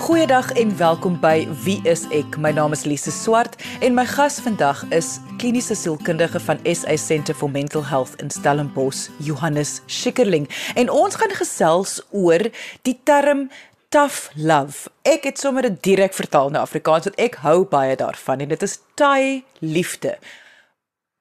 Goeiedag 0.00 0.52
en 0.52 0.76
welkom 0.76 1.18
by 1.20 1.44
Wie 1.60 1.76
is 1.84 2.06
ek? 2.08 2.38
My 2.40 2.54
naam 2.56 2.72
is 2.72 2.86
Lise 2.88 3.12
Swart 3.12 3.58
en 3.84 3.92
my 3.92 4.06
gas 4.08 4.38
vandag 4.40 4.80
is 4.96 5.18
kliniese 5.36 5.74
sielkundige 5.76 6.40
van 6.40 6.60
SA 6.64 6.94
Centre 6.96 7.34
for 7.36 7.52
Mental 7.52 7.84
Health 7.84 8.14
in 8.24 8.30
Stellenbosch, 8.32 9.10
Johannes 9.20 9.82
Schikkerling. 9.86 10.46
En 10.80 10.88
ons 10.88 11.18
gaan 11.20 11.34
gesels 11.36 11.98
oor 12.16 12.46
die 12.88 12.96
term 13.04 13.50
tough 13.92 14.32
love. 14.40 14.88
Ek 15.04 15.28
het 15.28 15.38
sommer 15.38 15.68
dit 15.68 15.76
direk 15.84 16.16
vertaal 16.16 16.48
na 16.48 16.64
Afrikaans 16.64 17.10
want 17.10 17.20
ek 17.20 17.36
hou 17.44 17.66
baie 17.68 17.92
daarvan 18.00 18.40
en 18.40 18.54
dit 18.54 18.64
is 18.64 18.78
taai 18.96 19.44
liefde. 19.60 20.14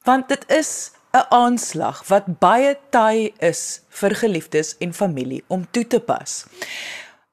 Want 0.08 0.32
dit 0.32 0.48
is 0.56 0.92
'n 1.12 1.28
aanslag 1.36 2.08
wat 2.08 2.40
baie 2.40 2.78
taai 2.96 3.34
is 3.44 3.82
vir 3.90 4.16
geliefdes 4.16 4.78
en 4.80 4.94
familie 4.94 5.44
om 5.48 5.68
toe 5.72 5.88
te 5.88 6.00
pas. 6.00 6.46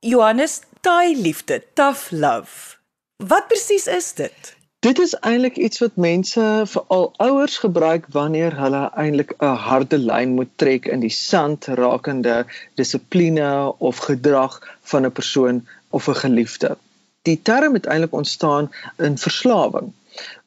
Johannes, 0.00 0.60
taai 0.80 1.16
liefde, 1.16 1.62
tough 1.72 2.10
love. 2.10 2.76
Wat 3.16 3.48
presies 3.48 3.86
is 3.86 4.12
dit? 4.12 4.56
Dit 4.84 4.98
is 4.98 5.14
eintlik 5.24 5.56
iets 5.56 5.78
wat 5.80 5.94
mense 5.96 6.62
veral 6.68 7.06
ouers 7.16 7.54
gebruik 7.58 8.06
wanneer 8.12 8.56
hulle 8.56 8.82
eintlik 9.02 9.30
'n 9.38 9.54
harde 9.66 9.98
lyn 9.98 10.34
moet 10.38 10.50
trek 10.62 10.88
in 10.96 11.00
die 11.00 11.14
sand 11.18 11.68
rakende 11.80 12.34
dissipline 12.80 13.46
of 13.88 14.02
gedrag 14.08 14.58
van 14.92 15.06
'n 15.06 15.12
persoon 15.20 15.62
of 15.90 16.08
'n 16.08 16.20
geliefde. 16.24 16.76
Die 17.22 17.40
term 17.42 17.74
het 17.74 17.86
eintlik 17.86 18.12
ontstaan 18.12 18.70
in 18.96 19.16
verslawing 19.18 19.92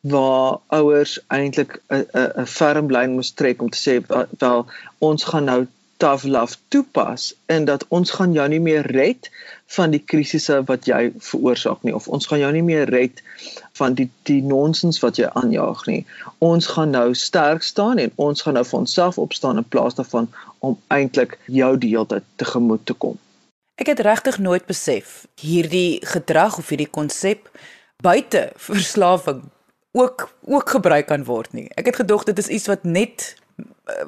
waar 0.01 0.59
ouers 0.67 1.19
eintlik 1.27 1.81
'n 1.89 2.05
'n 2.13 2.45
ferm 2.45 2.91
lyn 2.91 3.17
moes 3.17 3.31
trek 3.31 3.61
om 3.61 3.69
te 3.69 3.81
sê 3.85 3.95
wel 4.37 4.65
ons 4.97 5.23
gaan 5.23 5.43
nou 5.43 5.65
tough 5.97 6.23
love 6.23 6.55
toepas 6.67 7.33
en 7.45 7.65
dat 7.65 7.85
ons 7.87 8.11
gaan 8.11 8.33
jou 8.33 8.47
nie 8.49 8.61
meer 8.61 8.85
red 8.91 9.29
van 9.65 9.91
die 9.91 10.03
krisisse 10.05 10.61
wat 10.69 10.85
jy 10.85 11.11
veroorsaak 11.29 11.83
nie 11.83 11.95
of 11.95 12.07
ons 12.07 12.29
gaan 12.29 12.39
jou 12.39 12.51
nie 12.51 12.63
meer 12.63 12.89
red 12.89 13.23
van 13.77 13.95
die 13.97 14.09
die 14.29 14.41
nonsens 14.43 14.99
wat 15.03 15.19
jy 15.21 15.29
aanjaag 15.39 15.85
nie. 15.89 16.01
Ons 16.43 16.67
gaan 16.75 16.93
nou 16.95 17.13
sterk 17.15 17.63
staan 17.63 18.01
en 18.03 18.11
ons 18.15 18.41
gaan 18.41 18.57
nou 18.59 18.65
vir 18.65 18.79
onsself 18.79 19.17
opstaan 19.21 19.61
in 19.61 19.67
plaas 19.75 19.97
daarvan 19.99 20.29
om 20.59 20.77
eintlik 20.93 21.37
jou 21.45 21.73
die 21.77 21.93
hele 21.93 22.09
tyd 22.13 22.27
tegemoet 22.41 22.85
te 22.85 22.93
kom. 22.93 23.17
Ek 23.77 23.91
het 23.93 24.01
regtig 24.05 24.39
nooit 24.41 24.65
besef 24.65 25.25
hierdie 25.41 25.99
gedrag 26.05 26.57
of 26.57 26.69
hierdie 26.73 26.89
konsep 26.89 27.51
buite 28.01 28.49
verslawing 28.69 29.43
ook 29.97 30.29
ook 30.45 30.69
gebruik 30.69 31.07
kan 31.07 31.25
word 31.25 31.53
nie. 31.53 31.69
Ek 31.75 31.85
het 31.89 32.01
gedog 32.03 32.25
dit 32.29 32.37
is 32.37 32.47
iets 32.47 32.67
wat 32.67 32.83
net 32.83 33.35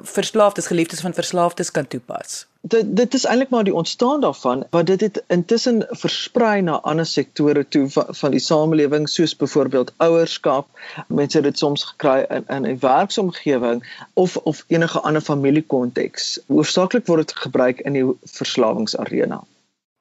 verslaafdes 0.02 0.66
geliefdes 0.66 1.00
van 1.00 1.14
verslaafdes 1.14 1.70
kan 1.70 1.86
toepas. 1.86 2.46
Dit 2.60 2.96
dit 2.96 3.14
is 3.14 3.24
eintlik 3.24 3.48
maar 3.48 3.64
die 3.64 3.74
ontstaan 3.74 4.20
daarvan 4.20 4.64
wat 4.70 4.86
dit 4.86 5.00
het 5.00 5.22
intussen 5.26 5.86
versprei 5.90 6.60
na 6.62 6.80
ander 6.80 7.06
sektore 7.06 7.68
toe 7.68 7.88
van, 7.90 8.06
van 8.08 8.30
die 8.30 8.40
samelewing 8.40 9.08
soos 9.08 9.36
byvoorbeeld 9.36 9.92
ouerskap. 9.96 10.68
Mense 11.08 11.38
het 11.38 11.46
dit 11.48 11.58
soms 11.58 11.84
gekry 11.84 12.26
in 12.28 12.44
in 12.48 12.66
'n 12.66 12.78
werksomgewing 12.78 13.84
of 14.14 14.36
of 14.36 14.64
enige 14.66 15.00
ander 15.00 15.22
familiekonteks. 15.22 16.38
Hoofsaaklik 16.46 17.06
word 17.06 17.26
dit 17.26 17.36
gebruik 17.36 17.80
in 17.80 17.92
die 17.92 18.06
verslawingsarena. 18.24 19.44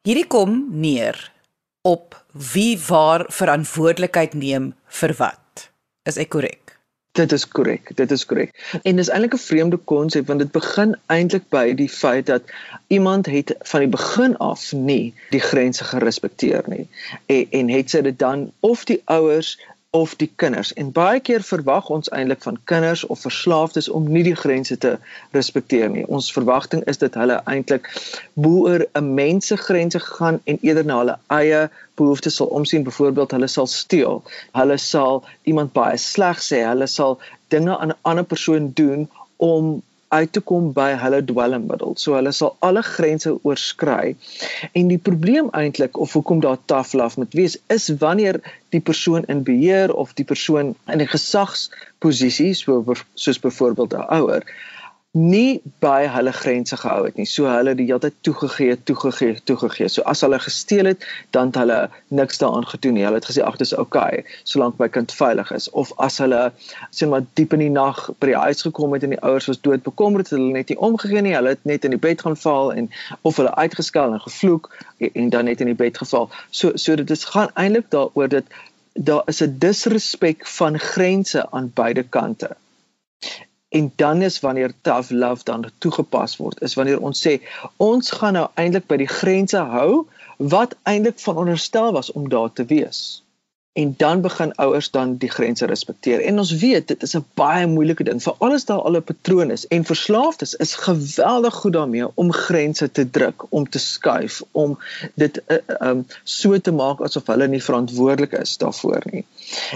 Hierdie 0.02 0.28
kom 0.28 0.66
neer 0.72 1.32
op 1.82 2.24
wie 2.32 2.80
waar 2.88 3.26
verantwoordelikheid 3.28 4.34
neem 4.34 4.74
vir 4.88 5.16
wat. 5.18 5.70
Is 6.04 6.18
ek 6.18 6.30
korrek? 6.30 6.69
Dit 7.20 7.32
is 7.32 7.48
korrek. 7.48 7.92
Dit 7.96 8.12
is 8.12 8.26
korrek. 8.26 8.54
En 8.88 8.96
dis 8.96 9.10
eintlik 9.12 9.34
'n 9.36 9.46
vreemde 9.46 9.78
konsep 9.92 10.28
want 10.28 10.40
dit 10.40 10.52
begin 10.52 10.96
eintlik 11.06 11.50
by 11.56 11.74
die 11.82 11.90
feit 11.90 12.26
dat 12.26 12.44
iemand 12.88 13.26
het 13.26 13.56
van 13.72 13.80
die 13.80 13.90
begin 13.96 14.38
af 14.38 14.72
nie 14.72 15.14
die 15.30 15.44
grense 15.44 15.84
gerespekteer 15.84 16.64
nie. 16.66 16.88
En 17.26 17.48
en 17.60 17.70
het 17.70 17.90
sy 17.90 18.02
dit 18.02 18.20
dan 18.20 18.52
of 18.60 18.84
die 18.84 19.02
ouers 19.06 19.58
of 19.92 20.16
die 20.16 20.32
kinders. 20.36 20.74
En 20.74 20.92
baie 20.94 21.20
keer 21.20 21.42
verwag 21.42 21.88
ons 21.90 22.10
eintlik 22.14 22.44
van 22.46 22.60
kinders 22.70 23.06
of 23.06 23.24
verslaafdes 23.26 23.90
om 23.90 24.06
nie 24.14 24.22
die 24.24 24.36
grense 24.38 24.78
te 24.78 24.92
respekteer 25.34 25.90
nie. 25.90 26.06
Ons 26.08 26.30
verwagting 26.34 26.84
is 26.92 27.02
dat 27.02 27.18
hulle 27.18 27.40
eintlik 27.50 27.90
boer 28.34 28.86
'n 28.94 29.14
mense 29.14 29.58
grense 29.58 30.00
gaan 30.00 30.40
en 30.46 30.60
eerder 30.62 30.86
na 30.86 30.98
hulle 30.98 31.18
eie 31.28 31.70
behoeftes 31.96 32.36
sal 32.36 32.48
omsien. 32.48 32.84
Byvoorbeeld, 32.84 33.32
hulle 33.32 33.48
sal 33.48 33.68
steel. 33.68 34.24
Hulle 34.54 34.78
sal 34.78 35.24
iemand 35.44 35.74
baie 35.74 35.98
sleg 35.98 36.38
sê. 36.38 36.62
Hulle 36.70 36.88
sal 36.88 37.20
dinge 37.48 37.78
aan 37.78 37.90
'n 37.90 38.00
ander 38.02 38.26
persoon 38.26 38.72
doen 38.74 39.10
om 39.38 39.82
uit 40.10 40.32
te 40.34 40.42
kom 40.42 40.72
by 40.74 40.88
hulle 41.02 41.20
dwelmmiddel. 41.26 41.94
So 42.02 42.16
hulle 42.18 42.32
sal 42.36 42.56
alle 42.66 42.82
grense 42.86 43.36
oorskry. 43.46 44.16
En 44.74 44.90
die 44.90 44.98
probleem 45.10 45.52
eintlik 45.58 46.00
of 46.02 46.14
hoekom 46.18 46.42
daar 46.46 46.58
tough 46.66 46.94
love 46.98 47.22
moet 47.22 47.38
wees 47.38 47.58
is 47.68 47.90
wanneer 48.02 48.42
die 48.74 48.82
persoon 48.82 49.28
in 49.30 49.44
beheer 49.44 49.94
of 49.94 50.14
die 50.18 50.26
persoon 50.26 50.76
in 50.88 51.02
'n 51.02 51.14
gesagsposisie 51.14 52.54
so 52.54 52.84
soos 53.14 53.40
byvoorbeeld 53.40 53.94
'n 53.94 54.10
ouer 54.20 54.44
nie 55.18 55.62
by 55.82 56.06
hulle 56.06 56.32
grense 56.32 56.78
gehou 56.78 57.06
het 57.08 57.16
nie. 57.18 57.26
So 57.26 57.50
hulle 57.50 57.74
die 57.76 57.88
hele 57.88 58.00
tyd 58.04 58.18
toegegee, 58.22 58.76
toegegee, 58.86 59.40
toegegee. 59.44 59.88
So 59.90 60.04
as 60.06 60.22
hulle 60.22 60.38
gesteel 60.40 60.86
het, 60.86 61.06
dan 61.34 61.50
het 61.50 61.56
hulle 61.56 61.90
niks 62.14 62.38
daaraan 62.38 62.68
gedoen 62.70 62.94
nie. 62.94 63.04
Hulle 63.04 63.18
het 63.18 63.26
gesê 63.26 63.42
ag, 63.42 63.58
dis 63.58 63.74
oukei, 63.74 64.20
okay, 64.22 64.38
solank 64.44 64.78
my 64.78 64.90
kind 64.90 65.12
veilig 65.12 65.50
is. 65.52 65.70
Of 65.70 65.96
as 65.98 66.20
hulle 66.22 66.52
sien 66.92 67.10
maar 67.10 67.26
diep 67.34 67.58
in 67.58 67.66
die 67.66 67.72
nag 67.74 68.04
by 68.20 68.30
die 68.30 68.38
huis 68.38 68.62
gekom 68.62 68.94
het 68.94 69.08
en 69.08 69.18
die 69.18 69.22
ouers 69.26 69.50
was 69.50 69.62
dood 69.66 69.84
bekommerd, 69.84 70.30
het 70.30 70.38
hulle 70.38 70.54
net 70.54 70.70
nie 70.70 70.78
omgegee 70.78 71.26
nie. 71.26 71.34
Hulle 71.34 71.58
het 71.58 71.66
net 71.66 71.90
in 71.90 71.98
die 71.98 72.04
bed 72.06 72.22
gaan 72.22 72.38
val 72.38 72.74
en 72.78 72.94
of 73.26 73.42
hulle 73.42 73.56
uitgeskel 73.58 74.14
en 74.14 74.22
gevloek 74.22 74.70
en 75.10 75.34
dan 75.34 75.50
net 75.50 75.66
in 75.66 75.74
die 75.74 75.80
bed 75.80 75.98
geval. 75.98 76.30
So 76.52 76.78
so 76.78 76.96
dit 76.96 77.10
is 77.10 77.26
gaan 77.34 77.50
eintlik 77.58 77.90
daaroor 77.90 78.30
dat 78.30 78.58
daar 78.94 79.26
is 79.26 79.42
'n 79.42 79.58
disrespek 79.58 80.46
van 80.48 80.80
grense 80.80 81.50
aan 81.52 81.72
beide 81.74 82.04
kante 82.04 82.54
en 83.70 83.94
dan 83.96 84.22
is 84.22 84.40
wanneer 84.40 84.74
tough 84.82 85.10
love 85.10 85.44
dan 85.44 85.66
toegepas 85.78 86.38
word 86.38 86.62
is 86.62 86.74
wanneer 86.74 87.02
ons 87.02 87.28
sê 87.28 87.38
ons 87.78 88.12
gaan 88.12 88.34
nou 88.34 88.48
eintlik 88.54 88.88
by 88.90 88.98
die 89.02 89.12
grense 89.12 89.62
hou 89.74 90.08
wat 90.54 90.76
eintlik 90.84 91.20
veronderstel 91.20 91.92
was 91.92 92.12
om 92.12 92.30
daar 92.30 92.54
te 92.54 92.66
wees 92.66 93.02
en 93.74 93.94
dan 93.98 94.22
begin 94.22 94.56
ouers 94.56 94.92
dan 94.92 95.16
die 95.18 95.30
grense 95.30 95.66
respekteer. 95.66 96.22
En 96.22 96.38
ons 96.38 96.52
weet 96.52 96.88
dit 96.88 97.04
is 97.04 97.16
'n 97.16 97.26
baie 97.34 97.68
moeilike 97.68 98.04
ding 98.04 98.24
vir 98.24 98.36
alles 98.38 98.66
daar 98.66 98.82
al 98.82 98.96
'n 98.98 99.04
patroon 99.04 99.52
is 99.52 99.68
en 99.68 99.86
verslaafdes 99.86 100.54
is 100.56 100.74
geweldig 100.74 101.54
goed 101.54 101.74
daarmee 101.74 102.08
om 102.14 102.32
grense 102.32 102.92
te 102.92 103.10
druk, 103.10 103.46
om 103.50 103.70
te 103.70 103.80
skuif, 103.80 104.42
om 104.52 104.80
dit 105.14 105.42
uh, 105.48 105.58
um 105.80 106.08
so 106.24 106.60
te 106.60 106.72
maak 106.72 107.02
asof 107.02 107.28
hulle 107.28 107.48
nie 107.48 107.64
verantwoordelik 107.64 108.32
is 108.32 108.58
daarvoor 108.58 109.04
nie. 109.12 109.26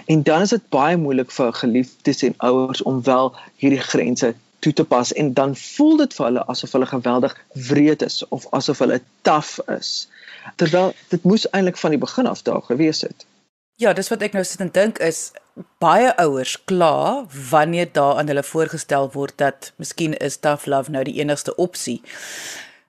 En 0.05 0.23
dan 0.23 0.41
is 0.41 0.49
dit 0.49 0.69
baie 0.69 0.97
moeilik 0.97 1.31
vir 1.31 1.53
geliefdes 1.53 2.23
en 2.23 2.33
ouers 2.37 2.81
om 2.81 3.03
wel 3.03 3.35
hierdie 3.55 3.81
grense 3.81 4.33
toe 4.59 4.73
te 4.73 4.83
pas 4.83 5.13
en 5.13 5.33
dan 5.33 5.55
voel 5.55 5.97
dit 5.97 6.13
vir 6.13 6.25
hulle 6.25 6.45
asof 6.45 6.71
hulle 6.71 6.85
geweldig 6.85 7.37
wreed 7.69 8.01
is 8.01 8.27
of 8.27 8.47
asof 8.49 8.79
hulle 8.79 9.01
taaf 9.21 9.59
is. 9.77 10.07
Terwyl 10.55 10.93
dit 11.07 11.23
moes 11.23 11.49
eintlik 11.49 11.77
van 11.77 11.89
die 11.95 11.99
begin 11.99 12.27
af 12.27 12.41
daar 12.41 12.61
gewees 12.61 13.01
het. 13.01 13.25
Ja, 13.81 13.89
dis 13.97 14.11
wat 14.11 14.21
ek 14.21 14.35
nou 14.37 14.43
sit 14.45 14.61
en 14.61 14.69
dink 14.69 14.99
is 15.01 15.31
baie 15.81 16.11
ouers 16.21 16.53
kla 16.69 17.25
wanneer 17.49 17.87
daar 17.95 18.19
aan 18.21 18.29
hulle 18.29 18.43
voorgestel 18.45 19.09
word 19.15 19.33
dat 19.41 19.71
miskien 19.81 20.13
is 20.21 20.37
tough 20.37 20.67
love 20.69 20.93
nou 20.93 21.01
die 21.07 21.15
enigste 21.17 21.55
opsie. 21.57 21.97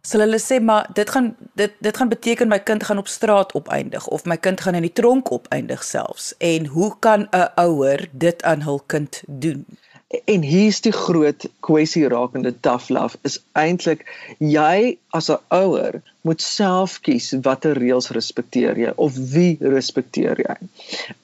Sal 0.04 0.20
hulle 0.26 0.36
sê 0.44 0.58
maar 0.60 0.90
dit 0.92 1.08
gaan 1.08 1.30
dit 1.56 1.72
dit 1.80 1.96
gaan 1.96 2.12
beteken 2.12 2.52
my 2.52 2.58
kind 2.60 2.84
gaan 2.84 3.00
op 3.00 3.08
straat 3.08 3.54
opeindig 3.56 4.06
of 4.12 4.26
my 4.28 4.36
kind 4.36 4.60
gaan 4.60 4.76
in 4.76 4.84
die 4.84 4.92
tronk 4.92 5.32
opeindig 5.32 5.84
selfs. 5.88 6.34
En 6.38 6.68
hoe 6.76 6.92
kan 7.00 7.28
'n 7.32 7.48
ouer 7.64 8.08
dit 8.12 8.42
aan 8.42 8.68
hul 8.68 8.82
kind 8.86 9.22
doen? 9.26 9.64
En 10.24 10.42
hier's 10.42 10.80
die 10.84 10.92
groot 10.92 11.46
kwessie 11.64 12.04
rakende 12.08 12.52
tough 12.66 12.90
love 12.96 13.18
is 13.28 13.38
eintlik 13.52 14.04
jy 14.38 14.96
as 15.18 15.30
'n 15.30 15.40
ouer 15.60 16.00
moet 16.28 16.40
self 16.40 17.00
kies 17.06 17.32
watter 17.46 17.78
reëls 17.78 18.10
respekteer 18.18 18.78
jy 18.78 18.92
of 19.06 19.16
wie 19.34 19.56
respekteer 19.60 20.40
jy. 20.46 20.56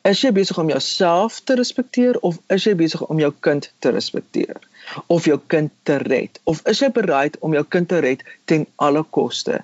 Is 0.04 0.22
jy 0.24 0.32
besig 0.32 0.58
om 0.58 0.68
jouself 0.68 1.40
te 1.44 1.54
respekteer 1.54 2.18
of 2.20 2.38
is 2.48 2.64
jy 2.64 2.74
besig 2.74 3.06
om 3.08 3.18
jou 3.18 3.32
kind 3.40 3.72
te 3.78 3.90
respekteer? 3.90 4.60
of 5.06 5.24
jou 5.24 5.38
kind 5.46 5.70
te 5.82 5.96
red 6.02 6.40
of 6.50 6.62
is 6.70 6.80
jy 6.82 6.90
bereid 6.94 7.36
om 7.46 7.54
jou 7.54 7.62
kind 7.74 7.88
te 7.88 8.00
red 8.04 8.22
ten 8.50 8.66
alle 8.86 9.02
koste 9.16 9.60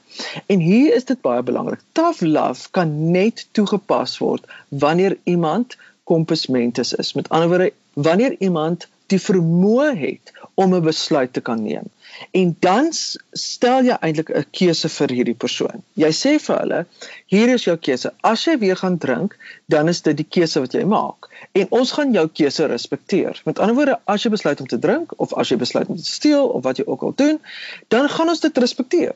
en 0.53 0.63
hier 0.63 0.95
is 0.95 1.09
dit 1.11 1.21
baie 1.27 1.43
belangrik 1.47 1.83
tough 1.99 2.23
love 2.23 2.69
kan 2.79 2.93
net 3.13 3.47
toegepas 3.59 4.19
word 4.23 4.47
wanneer 4.85 5.17
iemand 5.25 5.77
kompasmentes 6.11 6.95
is 7.03 7.15
met 7.19 7.31
ander 7.35 7.51
woorde 7.53 7.73
wanneer 8.09 8.37
iemand 8.39 8.87
die 9.13 9.21
vermoë 9.23 9.93
het 9.99 10.33
om 10.55 10.75
'n 10.75 10.83
besluit 10.83 11.33
te 11.33 11.41
kan 11.41 11.63
neem. 11.63 11.91
En 12.31 12.57
dan 12.61 12.93
stel 13.33 13.85
jy 13.85 13.97
eintlik 14.01 14.31
'n 14.31 14.47
keuse 14.51 14.89
vir 14.89 15.11
hierdie 15.17 15.35
persoon. 15.35 15.83
Jy 15.95 16.11
sê 16.21 16.33
vir 16.47 16.59
hulle, 16.59 16.87
hier 17.27 17.49
is 17.49 17.65
jou 17.65 17.77
keuse. 17.77 18.13
As 18.21 18.45
jy 18.45 18.59
weer 18.59 18.77
gaan 18.77 18.99
drink, 18.99 19.37
dan 19.67 19.89
is 19.89 20.01
dit 20.03 20.17
die 20.17 20.29
keuse 20.29 20.61
wat 20.61 20.73
jy 20.73 20.85
maak. 20.85 21.29
En 21.53 21.67
ons 21.71 21.93
gaan 21.93 22.13
jou 22.13 22.29
keuse 22.29 22.67
respekteer. 22.67 23.43
Met 23.45 23.59
ander 23.59 23.75
woorde, 23.75 24.01
as 24.05 24.23
jy 24.23 24.31
besluit 24.31 24.61
om 24.61 24.67
te 24.67 24.79
drink 24.79 25.13
of 25.17 25.35
as 25.35 25.49
jy 25.49 25.57
besluit 25.57 25.89
om 25.89 25.97
te 25.97 26.05
steel 26.05 26.47
of 26.47 26.63
wat 26.63 26.77
jy 26.77 26.85
ook 26.87 27.03
al 27.03 27.15
doen, 27.15 27.41
dan 27.89 28.09
gaan 28.09 28.29
ons 28.29 28.41
dit 28.41 28.59
respekteer. 28.59 29.15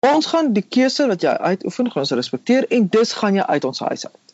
Ons 0.00 0.26
gaan 0.26 0.52
die 0.52 0.66
keuse 0.68 1.06
wat 1.06 1.22
jy 1.22 1.28
uitoefen, 1.28 1.90
gaan 1.90 2.02
ons 2.02 2.10
respekteer 2.10 2.66
en 2.70 2.88
dis 2.88 3.12
gaan 3.12 3.34
jy 3.34 3.42
uit 3.42 3.64
ons 3.64 3.78
huis 3.78 4.06
uit. 4.06 4.26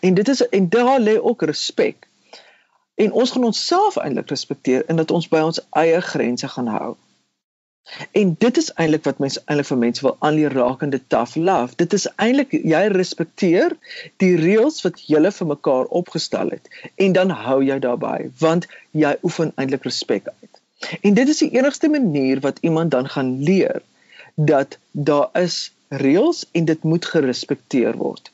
En 0.00 0.14
dit 0.14 0.28
is 0.28 0.48
en 0.48 0.68
daar 0.68 1.00
lê 1.00 1.20
ook 1.20 1.42
respek 1.42 2.08
En 2.96 3.12
ons 3.12 3.30
gaan 3.30 3.44
onsself 3.44 3.96
eintlik 4.00 4.30
respekteer 4.32 4.84
en 4.86 4.96
dat 4.96 5.10
ons 5.10 5.28
by 5.28 5.42
ons 5.44 5.60
eie 5.70 6.00
grense 6.00 6.48
gaan 6.48 6.70
hou. 6.72 6.94
En 8.18 8.34
dit 8.38 8.56
is 8.56 8.72
eintlik 8.74 9.04
wat 9.06 9.18
mense 9.22 9.42
eintlik 9.44 9.68
vir 9.68 9.78
mense 9.82 10.02
wil 10.02 10.16
aanleer 10.28 10.54
rakende 10.58 11.00
tough 11.14 11.36
love. 11.36 11.76
Dit 11.82 11.92
is 11.98 12.06
eintlik 12.24 12.54
jy 12.56 12.80
respekteer 12.92 13.76
die 14.22 14.32
reëls 14.40 14.80
wat 14.86 15.02
julle 15.10 15.30
vir 15.38 15.50
mekaar 15.52 15.90
opgestel 16.00 16.50
het 16.56 16.70
en 17.06 17.14
dan 17.18 17.34
hou 17.44 17.60
jy 17.64 17.78
daarbey 17.84 18.30
want 18.42 18.66
jy 19.04 19.12
oefen 19.28 19.52
eintlik 19.54 19.86
respek 19.86 20.32
uit. 20.32 20.62
En 21.00 21.14
dit 21.20 21.28
is 21.34 21.44
die 21.44 21.52
enigste 21.58 21.88
manier 21.92 22.42
wat 22.48 22.58
iemand 22.70 22.90
dan 22.96 23.08
gaan 23.08 23.36
leer 23.42 23.84
dat 24.34 24.78
daar 24.92 25.30
is 25.44 25.60
reëls 25.88 26.44
en 26.52 26.64
dit 26.64 26.82
moet 26.82 27.04
gerespekteer 27.04 27.96
word. 27.96 28.32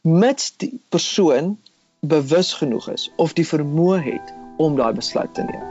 Mits 0.00 0.52
die 0.62 0.78
persoon 0.88 1.56
bewus 2.00 2.52
genoeg 2.54 2.88
is 2.90 3.10
of 3.16 3.32
die 3.32 3.46
vermoë 3.46 3.98
het 4.02 4.34
om 4.56 4.76
daai 4.76 4.92
besluit 4.94 5.34
te 5.34 5.42
neem. 5.42 5.66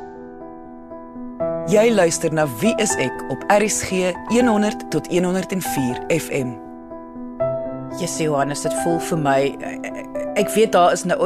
Jy 1.67 1.89
luister 1.91 2.31
na 2.33 2.45
Wie 2.61 2.73
is 2.79 2.95
ek 2.95 3.23
op 3.31 3.43
RCG 3.51 4.13
100 4.31 4.87
tot 4.91 5.07
104 5.11 5.99
FM. 6.07 6.55
Jessie 7.99 8.27
Johannes, 8.27 8.61
dit 8.61 8.75
voel 8.83 8.99
vir 9.09 9.19
my 9.19 9.39
ek 10.37 10.51
weet 10.53 10.71
daar 10.75 10.93
is 10.93 11.03
nou 11.09 11.17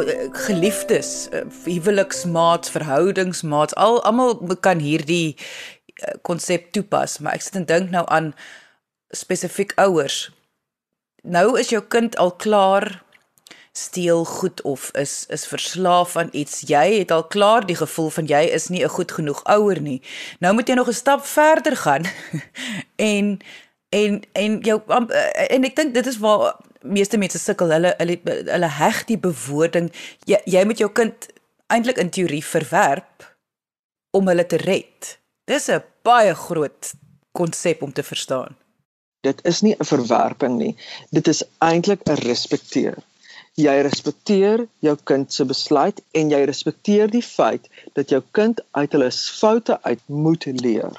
geliefdes, 0.45 1.27
huweliksmaats, 1.65 2.71
verhoudingsmaats, 2.71 3.75
al 3.75 4.00
almal 4.07 4.38
kan 4.63 4.80
hierdie 4.80 5.36
konsep 6.25 6.71
toepas, 6.71 7.19
maar 7.19 7.36
ek 7.36 7.45
sit 7.45 7.59
en 7.59 7.68
dink 7.68 7.92
nou 7.92 8.06
aan 8.07 8.31
spesifiek 9.12 9.75
ouers. 9.81 10.30
Nou 11.21 11.59
is 11.59 11.69
jou 11.74 11.83
kind 11.83 12.15
al 12.18 12.31
klaar 12.42 13.04
steel 13.71 14.25
goed 14.25 14.62
of 14.62 14.91
is 14.91 15.25
is 15.27 15.45
verslaaf 15.47 16.15
aan 16.15 16.29
iets. 16.31 16.63
Jy 16.68 16.97
het 16.97 17.12
al 17.12 17.27
klaar 17.27 17.65
die 17.65 17.75
gevoel 17.75 18.09
van 18.09 18.25
jy 18.25 18.44
is 18.51 18.68
nie 18.68 18.83
'n 18.83 18.89
goed 18.89 19.12
genoeg 19.12 19.44
ouer 19.44 19.81
nie. 19.81 20.01
Nou 20.39 20.53
moet 20.53 20.68
jy 20.68 20.75
nog 20.75 20.88
'n 20.88 20.94
stap 20.94 21.25
verder 21.25 21.77
gaan. 21.77 22.06
en 23.12 23.39
en 23.89 24.21
en 24.31 24.59
jou 24.59 24.81
en 25.50 25.63
ek 25.63 25.75
dink 25.75 25.94
dit 25.94 26.07
is 26.07 26.18
waar 26.18 26.56
meeste 26.81 27.18
mense 27.18 27.39
sukkel. 27.39 27.71
Hulle 27.71 27.94
hulle 27.97 28.19
hulle 28.25 28.68
heg 28.68 29.06
die 29.06 29.18
bewoording 29.18 29.91
jy 30.25 30.41
jy 30.45 30.65
moet 30.65 30.77
jou 30.77 30.91
kind 30.91 31.27
eintlik 31.68 31.97
in 31.97 32.09
teorie 32.09 32.45
verwerp 32.45 33.38
om 34.12 34.27
hulle 34.27 34.45
te 34.45 34.57
red. 34.57 35.19
Dis 35.45 35.69
'n 35.69 35.83
baie 36.03 36.35
groot 36.35 36.94
konsep 37.31 37.81
om 37.81 37.94
te 37.94 38.03
verstaan. 38.03 38.56
Dit 39.21 39.45
is 39.45 39.62
nie 39.62 39.75
'n 39.79 39.85
verwerping 39.85 40.57
nie. 40.57 40.75
Dit 41.09 41.27
is 41.27 41.44
eintlik 41.59 42.03
'n 42.03 42.19
respekteer 42.27 42.97
jy 43.59 43.81
respekteer 43.83 44.65
jou 44.80 44.95
kind 45.03 45.33
se 45.33 45.45
besluit 45.45 46.01
en 46.15 46.31
jy 46.31 46.42
respekteer 46.48 47.12
die 47.12 47.24
feit 47.25 47.68
dat 47.94 48.09
jou 48.09 48.21
kind 48.31 48.62
uit 48.71 48.92
hulle 48.92 49.12
foute 49.12 49.77
uit 49.83 50.01
moet 50.07 50.45
leer. 50.45 50.95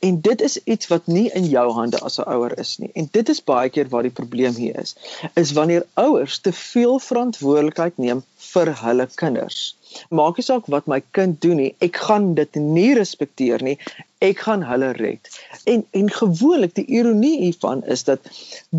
En 0.00 0.20
dit 0.20 0.40
is 0.40 0.58
iets 0.64 0.86
wat 0.92 1.06
nie 1.06 1.28
in 1.30 1.44
jou 1.44 1.66
hande 1.72 2.00
as 2.00 2.18
'n 2.18 2.28
ouer 2.34 2.58
is 2.58 2.78
nie. 2.78 2.90
En 2.94 3.08
dit 3.10 3.28
is 3.28 3.44
baie 3.44 3.70
keer 3.70 3.88
waar 3.88 4.02
die 4.02 4.18
probleem 4.20 4.54
hier 4.54 4.80
is. 4.80 4.96
Is 5.34 5.52
wanneer 5.52 5.86
ouers 5.94 6.38
te 6.38 6.52
veel 6.52 6.98
verantwoordelikheid 6.98 7.96
neem 7.96 8.24
vir 8.52 8.74
hulle 8.84 9.08
kinders 9.14 9.76
maak 10.18 10.38
nie 10.38 10.44
saak 10.46 10.68
wat 10.74 10.88
my 10.90 10.98
kind 11.16 11.40
doen 11.44 11.58
nie, 11.60 11.70
ek 11.86 12.00
gaan 12.06 12.32
dit 12.38 12.58
nie 12.76 12.92
respekteer 12.98 13.64
nie. 13.66 13.76
Ek 14.22 14.44
gaan 14.46 14.62
hulle 14.66 14.92
red. 14.98 15.30
En 15.72 15.84
en 16.00 16.10
gewoonlik 16.18 16.74
die 16.78 16.86
ironie 16.98 17.34
hiervan 17.40 17.82
is 17.96 18.04
dat 18.08 18.28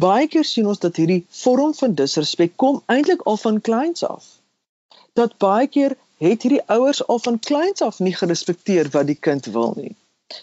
baie 0.05 0.27
keer 0.27 0.47
sien 0.47 0.69
ons 0.71 0.81
dat 0.85 0.99
hierdie 1.01 1.23
vorm 1.43 1.73
van 1.79 1.97
disrespek 1.99 2.55
kom 2.63 2.81
eintlik 2.95 3.25
al 3.29 3.37
van 3.41 3.59
kleins 3.61 4.05
af. 4.07 4.29
Dat 5.19 5.37
baie 5.43 5.67
keer 5.67 5.97
het 6.23 6.45
hierdie 6.45 6.63
ouers 6.77 7.03
al 7.07 7.19
van 7.19 7.39
kleins 7.39 7.81
af 7.81 7.99
nie 7.99 8.15
gerespekteer 8.15 8.89
wat 8.95 9.09
die 9.11 9.19
kind 9.19 9.51
wil 9.57 9.75
nie. 9.77 9.93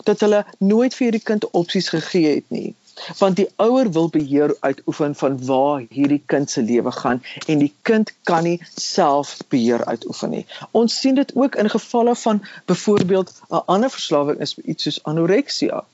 Dat 0.04 0.20
hulle 0.20 0.44
nooit 0.58 0.94
vir 0.94 1.04
hierdie 1.04 1.26
kind 1.32 1.50
opsies 1.50 1.88
gegee 1.88 2.34
het 2.34 2.48
nie 2.48 2.74
want 3.18 3.36
die 3.36 3.48
ouer 3.56 3.90
wil 3.92 4.08
beheer 4.08 4.56
uitoefen 4.60 5.14
van 5.14 5.46
waar 5.46 5.84
hierdie 5.88 6.22
kind 6.26 6.50
se 6.50 6.62
lewe 6.62 6.92
gaan 6.92 7.22
en 7.46 7.58
die 7.58 7.72
kind 7.82 8.12
kan 8.22 8.44
nie 8.44 8.60
self 8.74 9.36
beheer 9.48 9.84
uitoefen 9.84 10.30
nie. 10.30 10.46
Ons 10.70 10.98
sien 11.00 11.14
dit 11.14 11.32
ook 11.34 11.54
in 11.54 11.70
gevalle 11.70 12.16
van 12.16 12.42
byvoorbeeld 12.64 13.32
'n 13.48 13.62
ander 13.66 13.90
verslawing 13.90 14.40
is 14.40 14.58
iets 14.58 14.82
soos 14.82 15.02
anoreksia 15.02 15.84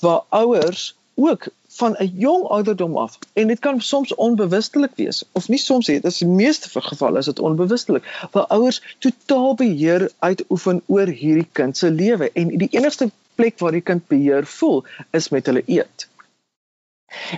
waar 0.00 0.22
ouers 0.28 0.94
ook 1.14 1.48
van 1.68 1.96
'n 1.98 2.12
jong 2.16 2.44
ouderdom 2.44 2.96
af 2.96 3.18
en 3.32 3.46
dit 3.46 3.58
kan 3.58 3.80
soms 3.80 4.14
onbewustelik 4.14 4.90
wees 4.94 5.24
of 5.32 5.48
nie 5.48 5.58
soms 5.58 5.86
het 5.86 6.04
as 6.04 6.18
die 6.18 6.28
meeste 6.28 6.80
gevalle 6.80 7.18
is 7.18 7.24
dit 7.24 7.38
onbewustelik 7.38 8.28
waar 8.30 8.46
ouers 8.46 8.96
totaal 8.98 9.54
beheer 9.54 10.12
uitoefen 10.18 10.82
oor 10.86 11.06
hierdie 11.06 11.48
kind 11.52 11.76
se 11.76 11.90
lewe 11.90 12.30
en 12.32 12.58
die 12.58 12.68
enigste 12.70 13.10
plek 13.34 13.58
waar 13.58 13.76
die 13.76 13.84
kind 13.92 14.08
beheer 14.08 14.46
voel 14.56 14.84
is 15.10 15.30
met 15.34 15.46
hulle 15.50 15.62
eet. 15.66 16.08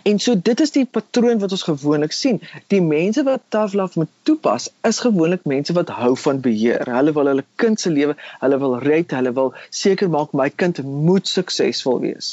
En 0.03 0.19
so 0.19 0.35
dit 0.49 0.61
is 0.61 0.73
die 0.75 0.85
patroon 0.97 1.41
wat 1.43 1.53
ons 1.57 1.65
gewoonlik 1.69 2.15
sien. 2.17 2.39
Die 2.73 2.81
mense 2.83 3.25
wat 3.27 3.43
tough 3.55 3.75
love 3.79 3.99
moet 4.01 4.13
toepas, 4.29 4.69
is 4.91 5.01
gewoonlik 5.05 5.45
mense 5.53 5.75
wat 5.77 5.93
hou 5.99 6.13
van 6.23 6.41
beheer. 6.45 6.89
Hulle 6.97 7.13
wil 7.19 7.31
hulle 7.33 7.45
kind 7.63 7.81
se 7.81 7.93
lewe, 7.93 8.17
hulle 8.41 8.61
wil 8.63 8.79
red, 8.85 9.13
hulle 9.19 9.33
wil 9.37 9.53
seker 9.83 10.11
maak 10.13 10.33
my 10.41 10.49
kind 10.63 10.81
moet 11.09 11.29
suksesvol 11.29 12.01
wees. 12.07 12.31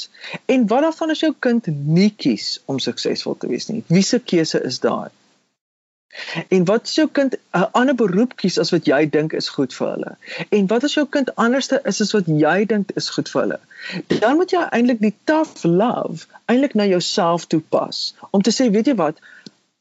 En 0.56 0.66
wat 0.72 0.88
dan 0.88 0.96
van 1.00 1.16
as 1.16 1.24
jou 1.26 1.34
kind 1.48 1.68
nie 1.98 2.10
kies 2.24 2.48
om 2.64 2.80
suksesvol 2.80 3.36
te 3.38 3.52
wees 3.52 3.68
nie? 3.72 3.82
Wie 3.92 4.06
se 4.06 4.22
keuse 4.32 4.62
is 4.64 4.80
daar? 4.84 5.12
En 6.48 6.64
wat 6.64 6.82
as 6.82 6.94
jou 6.94 7.08
kind 7.08 7.34
'n 7.34 7.68
ander 7.80 7.94
beroep 7.94 8.36
kies 8.36 8.58
as 8.58 8.70
wat 8.70 8.86
jy 8.86 9.00
dink 9.10 9.32
is 9.32 9.48
goed 9.48 9.74
vir 9.74 9.88
hulle? 9.90 10.16
En 10.58 10.66
wat 10.66 10.84
as 10.84 10.94
jou 10.94 11.06
kind 11.16 11.34
anderste 11.36 11.80
is 11.84 12.00
as 12.00 12.12
wat 12.12 12.26
jy 12.26 12.64
dink 12.72 12.90
is 13.00 13.10
goed 13.10 13.30
vir 13.30 13.40
hulle? 13.42 13.60
Dan 14.20 14.36
moet 14.36 14.50
jy 14.50 14.62
eintlik 14.70 15.00
die 15.00 15.14
tough 15.24 15.64
love 15.64 16.26
eintlik 16.46 16.74
na 16.74 16.86
jouself 16.86 17.46
toepas 17.46 18.14
om 18.30 18.42
te 18.42 18.50
sê, 18.50 18.70
weet 18.70 18.86
jy 18.86 18.94
wat? 18.94 19.18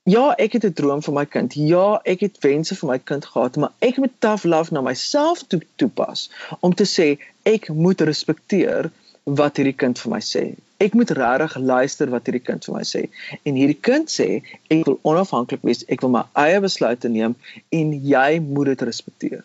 Ja, 0.03 0.33
ek 0.35 0.53
het 0.53 0.65
'n 0.65 0.73
droom 0.73 1.01
vir 1.01 1.13
my 1.13 1.25
kind. 1.25 1.53
Ja, 1.53 2.01
ek 2.03 2.19
het 2.19 2.41
wense 2.43 2.75
vir 2.75 2.89
my 2.89 2.99
kind 2.99 3.25
gehad, 3.25 3.55
maar 3.55 3.71
ek 3.79 3.97
moet 3.97 4.11
tough 4.19 4.43
love 4.43 4.73
na 4.73 4.81
myself 4.81 5.43
toe 5.47 5.61
toepas 5.75 6.29
om 6.59 6.73
te 6.73 6.83
sê 6.83 7.17
ek 7.43 7.69
moet 7.69 8.01
respekteer 8.01 8.91
wat 9.23 9.57
hierdie 9.57 9.77
kind 9.77 9.99
vir 9.99 10.11
my 10.11 10.19
sê. 10.19 10.55
Ek 10.81 10.93
moet 10.97 11.11
regtig 11.15 11.55
luister 11.57 12.09
wat 12.09 12.25
hierdie 12.27 12.43
kind 12.43 12.65
vir 12.65 12.75
my 12.75 12.83
sê. 12.87 13.05
En 13.45 13.57
hierdie 13.59 13.79
kind 13.79 14.09
sê 14.11 14.41
ek 14.73 14.85
wil 14.87 14.99
onafhanklik 15.03 15.63
wees, 15.67 15.83
ek 15.87 16.01
wil 16.01 16.13
my 16.15 16.25
eie 16.39 16.59
besluite 16.63 17.11
neem 17.11 17.35
en 17.71 17.93
jy 17.93 18.39
moet 18.43 18.73
dit 18.73 18.85
respekteer. 18.89 19.43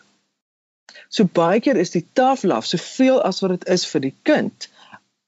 So 1.08 1.24
baie 1.24 1.60
keer 1.64 1.78
is 1.80 1.94
die 1.94 2.04
tough 2.18 2.44
love 2.44 2.66
soveel 2.68 3.22
as 3.24 3.40
wat 3.44 3.56
dit 3.56 3.68
is 3.76 3.86
vir 3.92 4.08
die 4.08 4.14
kind 4.28 4.68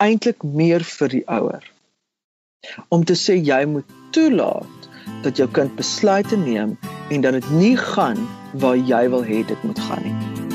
eintlik 0.01 0.45
meer 0.45 0.85
vir 0.85 1.15
die 1.15 1.25
ouer. 1.29 1.65
Om 2.89 3.05
te 3.09 3.17
sê 3.17 3.37
jy 3.37 3.63
moet 3.69 3.97
toelaat 4.17 4.89
dat 5.25 5.41
jou 5.41 5.49
kind 5.57 5.77
besluite 5.77 6.37
neem 6.37 6.77
en 7.11 7.25
dat 7.25 7.37
dit 7.41 7.51
nie 7.57 7.77
gaan 7.77 8.21
waar 8.53 8.77
jy 8.77 9.09
wil 9.13 9.25
hê 9.25 9.45
dit 9.47 9.69
moet 9.69 9.85
gaan 9.89 10.07
nie. 10.09 10.50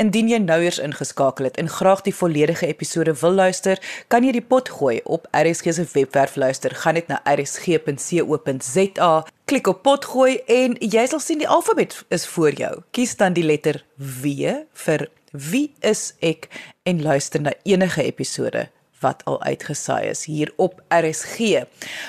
Indien 0.00 0.30
jy 0.30 0.38
nou 0.40 0.56
eers 0.64 0.78
ingeskakel 0.80 1.44
het 1.50 1.58
en 1.60 1.68
graag 1.68 2.00
die 2.06 2.14
volledige 2.16 2.64
episode 2.70 3.12
wil 3.20 3.34
luister, 3.36 3.76
kan 4.08 4.24
jy 4.24 4.32
die 4.32 4.40
pot 4.52 4.70
gooi 4.72 5.02
op 5.04 5.26
RSG 5.36 5.74
se 5.76 5.84
webwerf 5.92 6.38
luister. 6.40 6.72
Gaan 6.72 6.96
net 6.96 7.10
na 7.12 7.18
rsg.co.za, 7.28 9.10
klik 9.44 9.68
op 9.68 9.82
pot 9.84 10.08
gooi 10.08 10.38
en 10.48 10.78
jy 10.80 11.04
sal 11.10 11.20
sien 11.20 11.42
die 11.42 11.48
alfabet 11.48 11.98
is 12.08 12.24
voor 12.32 12.56
jou. 12.56 12.72
Kies 12.96 13.12
dan 13.20 13.36
die 13.36 13.44
letter 13.44 13.82
W 14.00 14.64
vir 14.86 15.06
wie 15.36 15.68
is 15.84 16.14
ek 16.24 16.48
en 16.88 17.04
luister 17.04 17.44
na 17.44 17.52
enige 17.68 18.02
episode 18.08 18.70
wat 19.04 19.20
al 19.28 19.36
uitgesaai 19.44 20.08
is 20.08 20.24
hier 20.24 20.48
op 20.56 20.80
RSG. 20.88 21.60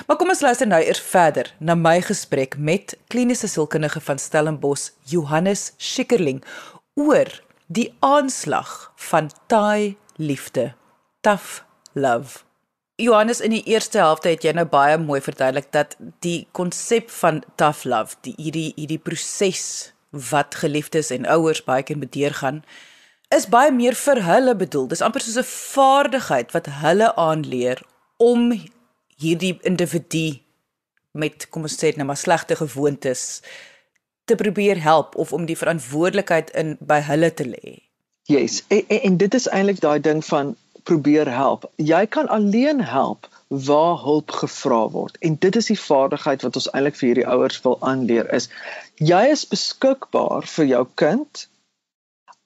Maar 0.08 0.16
kom 0.16 0.32
ons 0.32 0.40
luister 0.40 0.68
nou 0.68 0.80
eers 0.80 1.04
verder 1.12 1.52
na 1.60 1.76
my 1.76 2.00
gesprek 2.00 2.56
met 2.56 2.96
kliniese 3.12 3.52
sielkundige 3.52 4.00
van 4.00 4.18
Stellenbosch, 4.18 4.96
Johannes 5.12 5.72
Schikkerling 5.76 6.40
oor 6.96 7.28
die 7.80 7.88
aanslag 8.04 8.92
van 9.10 9.30
taai 9.46 9.96
liefde 10.16 10.72
tough 11.20 11.62
love 11.94 12.42
Johannes 13.02 13.40
in 13.40 13.50
die 13.50 13.64
eerste 13.72 13.98
helfte 13.98 14.28
het 14.28 14.44
jy 14.44 14.52
nou 14.54 14.66
baie 14.68 14.98
mooi 15.00 15.20
verduidelik 15.24 15.70
dat 15.74 15.96
die 16.24 16.46
konsep 16.52 17.10
van 17.10 17.40
tough 17.56 17.86
love, 17.88 18.18
die 18.22 18.34
hierdie 18.36 18.72
hierdie 18.76 19.00
proses 19.00 19.92
wat 20.12 20.58
geliefdes 20.60 21.10
en 21.14 21.26
ouers 21.26 21.62
baie 21.64 21.82
keer 21.82 21.98
moet 21.98 22.12
deurgaan, 22.12 22.60
is 23.32 23.48
baie 23.48 23.72
meer 23.72 23.96
vir 23.96 24.20
hulle 24.26 24.54
bedoel. 24.60 24.90
Dis 24.92 25.02
amper 25.02 25.24
soos 25.24 25.40
'n 25.40 25.48
vaardigheid 25.48 26.52
wat 26.52 26.68
hulle 26.84 27.08
aanleer 27.16 27.82
om 28.18 28.52
hierdie 29.16 29.58
individu 29.62 30.42
met 31.12 31.48
kom 31.50 31.62
ons 31.62 31.76
sê 31.76 31.92
net 31.92 31.96
nou 31.96 32.06
maar 32.06 32.20
slegte 32.20 32.56
gewoontes 32.56 33.42
te 34.32 34.40
probeer 34.40 34.80
help 34.82 35.16
of 35.24 35.32
om 35.36 35.46
die 35.48 35.58
verantwoordelikheid 35.60 36.50
in 36.62 36.76
by 36.80 37.00
hulle 37.08 37.32
te 37.36 37.48
lê. 37.52 37.76
Yes, 38.32 38.62
en, 38.68 38.82
en, 38.88 39.00
en 39.10 39.20
dit 39.20 39.34
is 39.34 39.48
eintlik 39.48 39.80
daai 39.84 40.00
ding 40.00 40.24
van 40.24 40.54
probeer 40.88 41.30
help. 41.30 41.68
Jy 41.76 42.06
kan 42.06 42.28
alleen 42.28 42.80
help 42.80 43.28
waar 43.52 43.98
hulp 44.00 44.30
gevra 44.30 44.88
word. 44.90 45.18
En 45.20 45.36
dit 45.38 45.56
is 45.56 45.68
die 45.68 45.78
vaardigheid 45.78 46.42
wat 46.42 46.56
ons 46.56 46.70
eintlik 46.72 46.96
vir 46.98 47.08
hierdie 47.10 47.28
ouers 47.28 47.60
wil 47.66 47.76
aanleer 47.80 48.30
is 48.34 48.48
jy 49.02 49.22
is 49.34 49.44
beskikbaar 49.48 50.46
vir 50.54 50.70
jou 50.70 50.84
kind 51.00 51.46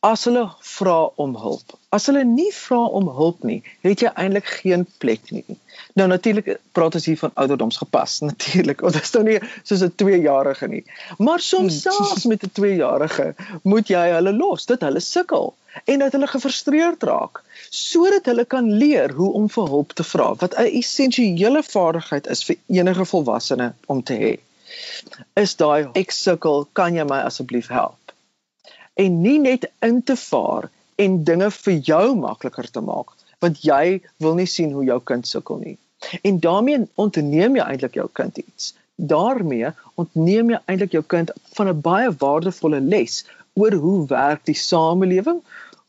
as 0.07 0.25
hulle 0.29 0.45
vra 0.63 0.97
om 1.23 1.35
hulp. 1.41 1.75
As 1.97 2.07
hulle 2.07 2.23
nie 2.29 2.51
vra 2.55 2.79
om 2.99 3.09
hulp 3.19 3.43
nie, 3.49 3.59
het 3.87 4.05
jy 4.05 4.13
eintlik 4.15 4.47
geen 4.61 4.85
plek 5.03 5.33
nie. 5.35 5.57
Nou 5.99 6.07
natuurlik 6.13 6.51
praat 6.77 6.99
ons 6.99 7.09
hier 7.09 7.19
van 7.19 7.33
ouderdomsgepas 7.43 8.21
natuurlik. 8.29 8.85
Want 8.85 8.99
dit 8.99 9.09
is 9.09 9.15
nou 9.17 9.25
nie 9.27 9.39
soos 9.63 9.83
'n 9.83 9.95
2-jarige 10.03 10.69
nie. 10.71 10.85
Maar 11.19 11.41
soms 11.41 11.83
hmm. 11.83 11.97
selfs 11.97 12.27
met 12.31 12.47
'n 12.47 12.53
2-jarige 12.61 13.35
moet 13.63 13.91
jy 13.91 14.05
hulle 14.15 14.33
los 14.37 14.67
dat 14.71 14.87
hulle 14.87 15.01
sukkel 15.01 15.55
en 15.85 15.99
dat 15.99 16.13
hulle 16.13 16.27
gefrustreerd 16.27 17.03
raak 17.03 17.43
sodat 17.71 18.27
hulle 18.31 18.45
kan 18.45 18.71
leer 18.73 19.13
hoe 19.13 19.33
om 19.33 19.49
vir 19.51 19.69
hulp 19.69 19.93
te 19.93 20.05
vra 20.05 20.35
wat 20.43 20.55
'n 20.55 20.71
essensiële 20.81 21.63
vaardigheid 21.63 22.27
is 22.27 22.45
vir 22.45 22.57
enige 22.67 23.05
volwassene 23.05 23.73
om 23.87 24.03
te 24.03 24.15
hê. 24.23 24.35
Is 25.35 25.57
daai 25.57 25.89
ek 25.95 26.11
sukkel, 26.11 26.69
kan 26.73 26.95
jy 26.95 27.05
my 27.05 27.21
asseblief 27.27 27.69
help? 27.69 28.06
En 29.05 29.21
nie 29.23 29.39
net 29.39 29.69
in 29.89 30.03
te 30.03 30.17
vaar 30.17 30.71
en 31.05 31.23
dinge 31.29 31.51
vir 31.59 31.75
jou 31.91 32.07
makliker 32.17 32.71
te 32.71 32.81
maak 32.81 33.13
want 33.45 33.61
jy 33.69 34.01
wil 34.25 34.35
nie 34.39 34.49
sien 34.49 34.73
hoe 34.73 34.85
jou 34.85 34.97
kind 35.11 35.27
sukkel 35.29 35.59
nie. 35.61 35.77
En 36.25 36.39
daarmee 36.41 36.87
ontneem 37.05 37.59
jy 37.59 37.65
eintlik 37.65 37.99
jou 38.01 38.09
kind 38.21 38.39
iets. 38.43 38.75
daarmee 38.97 39.71
ontneem 40.01 40.51
jy 40.51 40.59
eintlik 40.65 40.95
jou 40.97 41.03
kind 41.15 41.31
van 41.57 41.69
'n 41.69 41.81
baie 41.81 42.11
waardevolle 42.23 42.81
les 42.81 43.17
oor 43.61 43.73
hoe 43.73 44.07
werk 44.09 44.45
die 44.45 44.57
samelewing, 44.61 45.43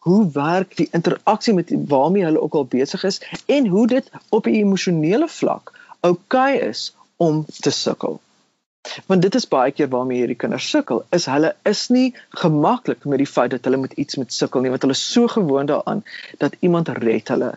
hoe 0.08 0.32
werk 0.34 0.76
die 0.76 0.90
interaksie 0.92 1.54
met 1.54 1.72
waarmee 1.94 2.24
hulle 2.24 2.42
ook 2.42 2.54
al 2.54 2.66
besig 2.66 3.04
is 3.04 3.22
en 3.46 3.68
hoe 3.68 3.88
dit 3.88 4.12
op 4.30 4.46
'n 4.48 4.60
emosionele 4.64 5.28
vlak 5.28 5.72
oukei 6.00 6.56
okay 6.56 6.70
is 6.70 6.96
om 7.16 7.46
te 7.46 7.70
sukkel. 7.70 8.20
Want 9.08 9.22
dit 9.22 9.36
is 9.36 9.48
baie 9.48 9.72
keer 9.72 9.90
waarmee 9.92 10.22
hierdie 10.22 10.38
kinders 10.40 10.70
sukkel, 10.72 11.04
is 11.16 11.26
hulle 11.32 11.54
is 11.72 11.88
nie 11.94 12.08
gemaklik 12.42 13.06
met 13.06 13.22
die 13.24 13.30
feit 13.30 13.52
dat 13.56 13.66
hulle 13.68 13.80
met 13.82 13.96
iets 14.04 14.20
moet 14.22 14.34
sukkel 14.34 14.64
nie, 14.64 14.72
want 14.74 14.86
hulle 14.86 14.98
is 14.98 15.04
so 15.14 15.28
gewoond 15.32 15.72
daaraan 15.72 16.04
dat 16.44 16.56
iemand 16.60 16.92
red 17.02 17.34
hulle. 17.34 17.52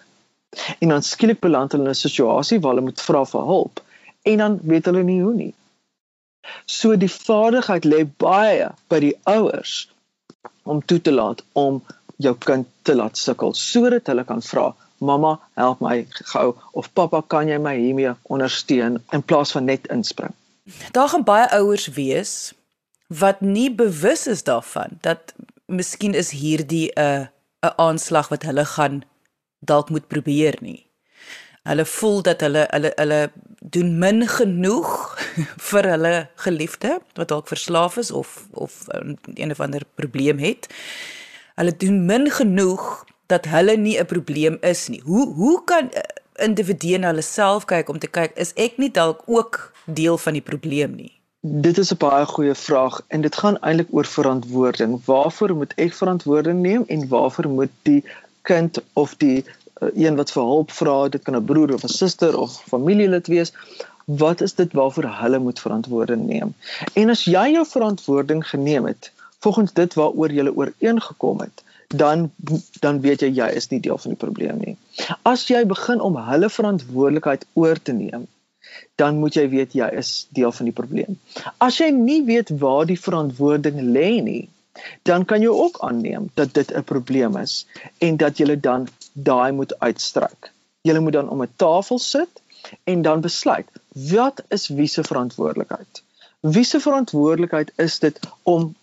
En 0.78 0.94
dan 0.94 1.06
skielik 1.06 1.40
beland 1.40 1.72
hulle 1.72 1.84
in 1.84 1.94
'n 1.94 2.02
situasie 2.02 2.60
waar 2.60 2.74
hulle 2.74 2.88
moet 2.88 3.00
vra 3.00 3.24
vir 3.24 3.46
hulp 3.52 3.82
en 4.22 4.36
dan 4.36 4.58
weet 4.62 4.84
hulle 4.84 5.02
nie 5.02 5.22
hoe 5.22 5.34
nie. 5.34 5.54
So 6.66 6.96
die 6.96 7.12
vaardigheid 7.12 7.84
lê 7.84 8.04
baie 8.24 8.70
by 8.88 9.00
die 9.00 9.14
ouers 9.24 9.88
om 10.62 10.84
toe 10.84 11.00
te 11.00 11.12
laat 11.12 11.44
om 11.52 11.82
jou 12.16 12.34
kind 12.38 12.66
te 12.82 12.94
laat 12.94 13.16
sukkel 13.16 13.54
sodat 13.54 14.06
hulle 14.12 14.24
kan 14.24 14.42
vra 14.42 14.66
mamma 14.98 15.38
help 15.56 15.80
my 15.80 15.96
gou 16.32 16.48
of 16.72 16.92
pappa 16.98 17.22
kan 17.34 17.48
jy 17.48 17.58
my 17.58 17.76
hiermee 17.76 18.12
ondersteun 18.22 19.00
in 19.16 19.22
plaas 19.22 19.52
van 19.56 19.64
net 19.72 19.88
inspring 19.96 20.34
Daar 20.90 21.08
gaan 21.08 21.24
baie 21.24 21.50
ouers 21.50 21.86
wees 21.86 22.52
wat 23.06 23.40
nie 23.40 23.74
bewus 23.74 24.26
is 24.26 24.42
daarvan 24.42 24.98
dat 25.00 25.34
miskien 25.66 26.14
is 26.14 26.30
hierdie 26.30 26.90
'n 26.94 27.28
'n 27.62 27.74
aanslag 27.76 28.28
wat 28.28 28.42
hulle 28.42 28.64
gaan 28.64 29.02
dalk 29.58 29.90
moet 29.90 30.06
probeer 30.06 30.56
nie. 30.60 30.86
Hulle 31.62 31.84
voel 31.84 32.22
dat 32.22 32.40
hulle 32.40 32.66
hulle 32.70 32.92
hulle 32.96 33.30
doen 33.60 33.98
min 33.98 34.28
genoeg 34.28 35.18
vir 35.70 35.90
hulle 35.90 36.28
geliefde 36.34 36.98
wat 37.14 37.28
dalk 37.28 37.48
verslaaf 37.48 37.96
is 37.96 38.10
of 38.10 38.48
of 38.50 38.86
een 39.34 39.50
of 39.50 39.60
ander 39.60 39.82
probleem 39.94 40.38
het. 40.38 40.68
Hulle 41.54 41.76
doen 41.76 42.04
min 42.06 42.30
genoeg 42.30 43.04
dat 43.26 43.44
hulle 43.44 43.76
nie 43.76 43.98
'n 43.98 44.06
probleem 44.06 44.56
is 44.60 44.88
nie. 44.88 45.02
Hoe 45.04 45.34
hoe 45.34 45.64
kan 45.64 45.90
individue 46.46 46.98
na 46.98 47.12
hulle 47.12 47.22
self 47.22 47.66
kyk 47.70 47.88
om 47.88 47.98
te 47.98 48.10
kyk 48.18 48.36
is 48.44 48.52
ek 48.56 48.78
nie 48.82 48.90
dalk 48.90 49.22
ook 49.26 49.72
deel 49.86 50.18
van 50.18 50.38
die 50.38 50.46
probleem 50.50 50.96
nie? 50.96 51.12
Dit 51.40 51.78
is 51.78 51.92
'n 51.92 51.96
baie 51.96 52.24
goeie 52.26 52.54
vraag 52.54 53.00
en 53.08 53.20
dit 53.20 53.36
gaan 53.36 53.58
eintlik 53.58 53.92
oor 53.96 54.04
verantwoording. 54.04 55.00
Waarvoor 55.04 55.54
moet 55.56 55.72
ek 55.76 55.94
verantwoording 55.94 56.60
neem 56.60 56.84
en 56.86 57.08
waarvoor 57.08 57.48
moet 57.48 57.72
die 57.82 58.04
kind 58.42 58.78
of 58.92 59.16
die 59.16 59.44
uh, 59.44 59.88
een 59.94 60.16
wat 60.16 60.32
vir 60.32 60.42
hulp 60.42 60.70
vra, 60.70 61.08
dit 61.08 61.22
kan 61.22 61.36
'n 61.36 61.44
broer 61.44 61.72
of 61.74 61.84
'n 61.84 61.88
suster 61.88 62.38
of 62.38 62.62
familielid 62.74 63.26
wees, 63.26 63.52
wat 64.04 64.40
is 64.40 64.54
dit 64.54 64.72
waarvoor 64.72 65.08
hulle 65.22 65.38
moet 65.38 65.60
verantwoording 65.60 66.26
neem? 66.26 66.54
En 66.92 67.10
as 67.10 67.24
jy 67.24 67.46
jou 67.52 67.66
verantwoording 67.66 68.48
geneem 68.48 68.84
het 68.86 69.12
volgens 69.38 69.72
dit 69.72 69.94
waaroor 69.94 70.32
jy 70.32 70.48
ooreengekom 70.48 71.40
het, 71.40 71.62
dan 71.94 72.30
dan 72.80 73.00
weet 73.00 73.22
jy 73.24 73.30
jy 73.34 73.48
is 73.60 73.68
nie 73.70 73.80
deel 73.80 73.98
van 73.98 74.14
die 74.14 74.20
probleem 74.20 74.58
nie. 74.62 74.76
As 75.26 75.48
jy 75.50 75.64
begin 75.66 76.00
om 76.00 76.16
hulle 76.16 76.50
verantwoordelikheid 76.50 77.46
oor 77.58 77.80
te 77.82 77.92
neem, 77.92 78.28
dan 78.94 79.18
moet 79.18 79.34
jy 79.34 79.48
weet 79.50 79.74
jy 79.74 79.88
is 79.98 80.10
deel 80.36 80.52
van 80.52 80.70
die 80.70 80.76
probleem. 80.76 81.18
As 81.58 81.80
jy 81.82 81.90
nie 81.90 82.22
weet 82.28 82.52
waar 82.62 82.86
die 82.86 83.00
verantwoording 83.00 83.80
lê 83.96 84.10
nie, 84.22 84.44
dan 85.02 85.24
kan 85.24 85.42
jy 85.42 85.50
ook 85.50 85.80
aanneem 85.86 86.28
dat 86.38 86.54
dit 86.54 86.70
'n 86.70 86.84
probleem 86.84 87.36
is 87.36 87.66
en 87.98 88.16
dat 88.16 88.38
jy 88.38 88.56
dan 88.60 88.88
daai 89.12 89.52
moet 89.52 89.74
uitstryk. 89.78 90.52
Jy 90.82 90.98
moet 90.98 91.12
dan 91.12 91.28
om 91.28 91.42
'n 91.42 91.52
tafel 91.56 91.98
sit 91.98 92.42
en 92.84 93.02
dan 93.02 93.20
besluit 93.20 93.66
wat 94.12 94.42
is 94.48 94.68
wie 94.68 94.86
se 94.86 95.02
verantwoordelikheid? 95.02 96.02
Wie 96.40 96.64
se 96.64 96.80
verantwoordelikheid 96.80 97.72
is 97.76 97.98
dit 97.98 98.20
om 98.42 98.74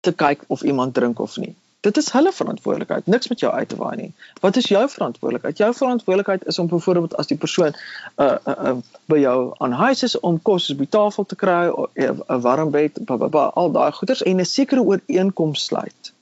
te 0.00 0.12
kyk 0.12 0.44
of 0.46 0.62
iemand 0.62 0.94
drink 0.94 1.18
of 1.18 1.36
nie? 1.36 1.54
Dit 1.80 1.96
is 1.96 2.10
hulle 2.12 2.32
verantwoordelikheid, 2.32 3.06
niks 3.06 3.28
met 3.28 3.40
jou 3.40 3.52
uit 3.52 3.68
te 3.68 3.76
waai 3.76 3.96
nie. 3.96 4.12
Wat 4.40 4.56
is 4.56 4.68
jou 4.68 4.82
verantwoordelikheid? 4.88 5.56
Jou 5.58 5.74
verantwoordelikheid 5.74 6.46
is 6.46 6.58
om 6.58 6.68
byvoorbeeld 6.68 7.16
as 7.16 7.26
die 7.26 7.36
persoon 7.36 7.72
uh 8.16 8.36
uh, 8.44 8.56
uh 8.70 8.76
by 9.04 9.18
jou 9.18 9.54
aan 9.58 9.72
huis 9.72 10.02
is 10.02 10.18
om 10.20 10.42
kos 10.42 10.70
op 10.70 10.78
die 10.78 10.88
tafel 10.88 11.24
te 11.24 11.36
kry, 11.36 11.72
'n 11.96 12.40
warm 12.40 12.70
bed, 12.70 13.00
ba, 13.04 13.16
ba, 13.16 13.28
ba, 13.28 13.44
al 13.54 13.72
daai 13.72 13.92
goeders 13.92 14.22
en 14.22 14.40
'n 14.40 14.44
sekere 14.44 14.82
ooreenkoms 14.82 15.64
sluit. 15.64 16.12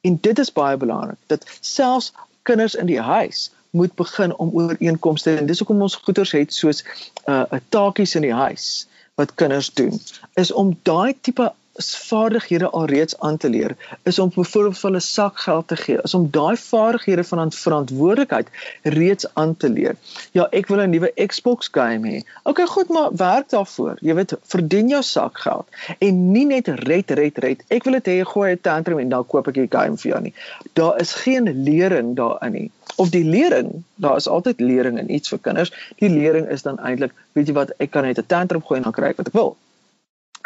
En 0.00 0.18
dit 0.20 0.38
is 0.38 0.52
baie 0.52 0.76
belangrik 0.76 1.18
dat 1.26 1.46
selfs 1.60 2.12
kinders 2.42 2.74
in 2.74 2.86
die 2.86 3.00
huis 3.00 3.50
moet 3.70 3.94
begin 3.94 4.36
om 4.36 4.50
ooreenkomste 4.52 5.36
en 5.36 5.46
dis 5.46 5.58
hoekom 5.58 5.82
ons 5.82 5.94
goeders 5.94 6.32
het 6.32 6.54
soos 6.54 6.84
uh 7.28 7.44
'n 7.50 7.64
taakies 7.68 8.14
in 8.14 8.22
die 8.22 8.34
huis 8.34 8.86
wat 9.14 9.34
kinders 9.34 9.72
doen 9.74 10.00
is 10.34 10.52
om 10.52 10.78
daai 10.82 11.16
tipe 11.20 11.52
vaardighede 11.74 12.70
alreeds 12.70 13.18
aan 13.18 13.36
te 13.36 13.48
leer 13.48 13.76
is 14.02 14.18
om 14.18 14.30
byvoorbeeld 14.34 14.78
vir 14.78 14.90
hulle 14.90 15.00
sakgeld 15.00 15.68
te 15.68 15.76
gee 15.76 16.00
is 16.02 16.14
om 16.14 16.26
daai 16.30 16.56
vaardighede 16.56 17.24
van 17.24 17.52
verantwoordelikheid 17.52 18.48
reeds 18.82 19.26
aan 19.34 19.56
te 19.56 19.70
leer. 19.70 19.96
Ja, 20.32 20.46
ek 20.50 20.66
wil 20.66 20.80
'n 20.80 20.90
nuwe 20.90 21.12
Xbox 21.26 21.68
game 21.72 22.08
hê. 22.08 22.20
Okay, 22.42 22.66
goed, 22.66 22.88
maar 22.88 23.16
werk 23.16 23.48
daarvoor. 23.48 23.96
Jy 24.00 24.14
weet, 24.14 24.34
verdien 24.42 24.88
jou 24.88 25.02
sakgeld 25.02 25.66
en 25.98 26.32
nie 26.32 26.44
net 26.44 26.68
red 26.68 27.10
red 27.10 27.38
red. 27.38 27.64
Ek 27.68 27.84
wil 27.84 27.92
dit 27.92 28.06
hê 28.06 28.20
gooi 28.24 28.52
'n 28.52 28.60
tantrum 28.60 28.98
en 28.98 29.08
dan 29.08 29.26
koop 29.26 29.48
ek 29.48 29.54
die 29.54 29.68
game 29.70 29.96
vir 29.96 30.10
jou 30.10 30.20
nie. 30.20 30.34
Daar 30.72 31.00
is 31.00 31.12
geen 31.12 31.64
lering 31.64 32.16
daarin 32.16 32.52
nie. 32.52 32.70
Of 32.96 33.10
die 33.10 33.24
lering, 33.24 33.84
daar 33.94 34.16
is 34.16 34.28
altyd 34.28 34.60
lering 34.60 34.98
in 34.98 35.10
iets 35.10 35.28
vir 35.28 35.38
kinders. 35.38 35.72
Die 35.96 36.08
lering 36.08 36.48
is 36.48 36.62
dan 36.62 36.78
eintlik, 36.78 37.12
weet 37.32 37.46
jy 37.46 37.54
wat, 37.54 37.70
ek 37.78 37.90
kan 37.90 38.04
net 38.04 38.18
'n 38.18 38.26
tantrum 38.26 38.62
gooi 38.62 38.78
en 38.78 38.82
dan 38.82 38.92
kry 38.92 39.08
ek 39.08 39.16
wat 39.16 39.26
ek 39.26 39.32
wil 39.32 39.56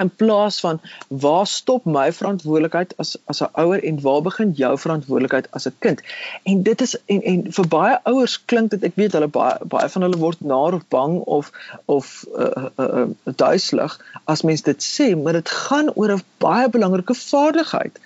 in 0.02 0.10
plaas 0.10 0.60
van 0.60 0.80
waar 1.08 1.46
stop 1.46 1.84
my 1.84 2.12
verantwoordelikheid 2.12 2.94
as 3.02 3.16
as 3.32 3.42
'n 3.42 3.50
ouer 3.62 3.84
en 3.84 4.00
waar 4.00 4.22
begin 4.22 4.52
jou 4.52 4.78
verantwoordelikheid 4.78 5.50
as 5.50 5.66
'n 5.66 5.74
kind? 5.78 6.00
En 6.42 6.62
dit 6.62 6.80
is 6.80 6.96
en 7.06 7.22
en 7.22 7.52
vir 7.52 7.68
baie 7.68 7.98
ouers 8.02 8.44
klink 8.44 8.70
dit 8.70 8.84
ek 8.84 8.94
weet 8.94 9.12
hulle 9.12 9.28
baie 9.28 9.58
baie 9.64 9.88
van 9.88 10.02
hulle 10.02 10.22
word 10.24 10.40
naar 10.40 10.74
of 10.74 10.88
bang 10.88 11.18
of 11.38 11.52
of 11.84 12.24
uh, 12.36 12.66
uh, 12.78 12.88
uh, 12.88 13.06
duiselig 13.24 14.00
as 14.24 14.42
mens 14.42 14.62
dit 14.62 14.82
sê 14.82 15.16
maar 15.16 15.32
dit 15.32 15.48
gaan 15.48 15.90
oor 15.94 16.12
'n 16.12 16.24
baie 16.38 16.68
belangrike 16.68 17.14
vaardigheid 17.14 18.00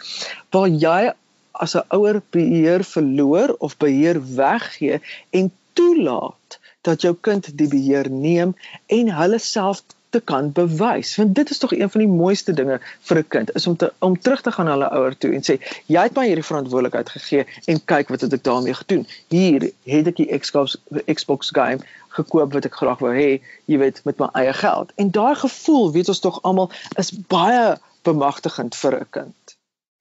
waar 0.51 0.69
jy 0.69 1.13
as 1.53 1.75
'n 1.77 1.87
ouer 1.97 2.23
beheer 2.31 2.85
verloor 2.85 3.55
of 3.59 3.77
beheer 3.77 4.19
weggee 4.37 5.01
en 5.31 5.53
toelaat 5.73 6.59
dat 6.81 7.03
jou 7.05 7.15
kind 7.21 7.51
die 7.61 7.69
beheer 7.69 8.11
neem 8.11 8.55
en 8.87 9.13
hulle 9.21 9.39
self 9.39 9.83
te 10.11 10.21
kan 10.21 10.53
bewys. 10.53 11.17
Want 11.17 11.35
dit 11.35 11.51
is 11.51 11.59
tog 11.59 11.73
een 11.73 11.91
van 11.91 12.01
die 12.01 12.11
mooiste 12.11 12.53
dinge 12.53 12.81
vir 13.09 13.19
'n 13.19 13.29
kind 13.29 13.55
is 13.55 13.67
om 13.67 13.77
te 13.77 13.93
om 13.99 14.19
terug 14.19 14.41
te 14.41 14.53
gaan 14.53 14.65
na 14.65 14.73
hulle 14.73 14.91
ouer 14.91 15.17
toe 15.17 15.33
en 15.35 15.43
sê 15.43 15.59
jy 15.87 16.03
het 16.03 16.17
my 16.17 16.27
hierdie 16.27 16.51
verantwoordelikheid 16.51 17.09
gegee 17.09 17.47
en 17.65 17.85
kyk 17.85 18.09
wat 18.09 18.21
het 18.21 18.33
ek 18.33 18.45
daarmee 18.45 18.75
gedoen. 18.75 19.07
Hier 19.29 19.71
het 19.85 20.07
ek 20.07 20.17
die 20.17 20.39
Xbox 20.39 20.77
Xbox 21.15 21.51
game 21.53 21.79
gekoop 22.09 22.53
wat 22.53 22.65
ek 22.65 22.75
graag 22.75 22.99
wou 22.99 23.13
hê, 23.15 23.41
jy 23.71 23.79
weet, 23.79 24.01
met 24.05 24.19
my 24.19 24.29
eie 24.33 24.53
geld. 24.53 24.93
En 24.97 25.11
daai 25.11 25.35
gevoel, 25.35 25.93
weet 25.93 26.09
ons 26.09 26.21
tog 26.21 26.43
almal, 26.43 26.71
is 26.99 27.13
baie 27.31 27.79
bemagtigend 28.03 28.75
vir 28.75 29.01
'n 29.01 29.07
kind. 29.11 29.57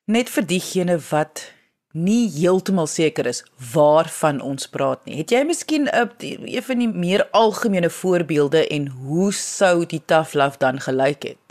Net 0.05 0.29
vir 0.29 0.45
diegene 0.45 0.97
wat 1.09 1.51
nie 1.93 2.29
heeltemal 2.29 2.87
seker 2.87 3.25
is 3.25 3.43
waarvan 3.73 4.41
ons 4.41 4.67
praat 4.69 5.05
nie. 5.05 5.17
Het 5.17 5.31
jy 5.31 5.43
miskien 5.43 5.89
'n 5.89 6.09
een 6.45 6.63
van 6.63 6.77
die 6.77 6.87
meer 6.87 7.27
algemene 7.31 7.89
voorbeelde 7.89 8.67
en 8.67 8.87
hoe 8.87 9.33
sou 9.33 9.85
die 9.85 10.01
tough 10.05 10.33
love 10.33 10.57
dan 10.57 10.79
gelyk 10.79 11.23
het? 11.23 11.49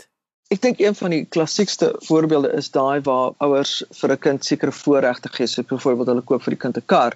Ek 0.49 0.61
dink 0.61 0.79
een 0.79 0.95
van 0.95 1.09
die 1.13 1.25
klassiekste 1.25 1.91
voorbeelde 2.07 2.49
is 2.57 2.71
daai 2.73 3.01
waar 3.05 3.35
ouers 3.37 3.83
vir 3.99 4.11
'n 4.11 4.17
kind 4.17 4.45
sekere 4.45 4.71
voorregte 4.71 5.29
gee, 5.29 5.47
so 5.47 5.63
byvoorbeeld 5.63 6.07
hulle 6.07 6.21
koop 6.21 6.41
vir 6.43 6.55
die 6.55 6.61
kind 6.63 6.77
'n 6.77 6.85
kar 6.85 7.13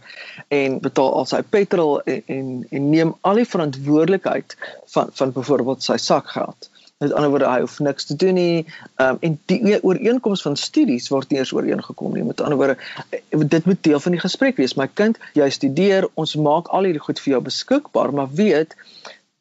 en 0.48 0.80
betaal 0.80 1.14
al 1.14 1.26
sy 1.26 1.42
petrol 1.42 2.02
en 2.02 2.22
en, 2.28 2.68
en 2.70 2.90
neem 2.90 3.16
al 3.22 3.42
die 3.42 3.50
verantwoordelikheid 3.56 4.56
van 4.94 5.10
van 5.14 5.32
byvoorbeeld 5.32 5.84
sy 5.84 5.98
sakgeld. 5.98 6.70
Met 7.04 7.14
ander 7.14 7.30
woorde, 7.34 7.50
hy 7.52 7.60
hoef 7.66 7.80
niks 7.84 8.08
te 8.10 8.16
doen 8.16 8.38
nie. 8.40 8.66
Ehm 8.96 9.10
um, 9.10 9.18
en 9.28 9.40
die 9.52 9.80
ooreenkoms 9.84 10.44
van 10.46 10.56
studies 10.60 11.10
word 11.12 11.32
nie 11.32 11.40
eens 11.42 11.52
ooreengekom 11.56 12.14
nie. 12.16 12.24
Met 12.24 12.42
ander 12.42 12.60
woorde, 12.60 12.78
eh, 13.10 13.44
dit 13.56 13.66
moet 13.66 13.84
deel 13.84 14.00
van 14.00 14.16
die 14.16 14.22
gesprek 14.22 14.62
wees. 14.62 14.78
My 14.80 14.88
kind, 14.88 15.20
jy 15.34 15.50
studeer, 15.50 16.08
ons 16.14 16.36
maak 16.36 16.72
al 16.72 16.88
hierdie 16.88 17.04
goed 17.04 17.20
vir 17.20 17.36
jou 17.36 17.42
beskikbaar, 17.50 18.14
maar 18.14 18.32
weet 18.32 18.76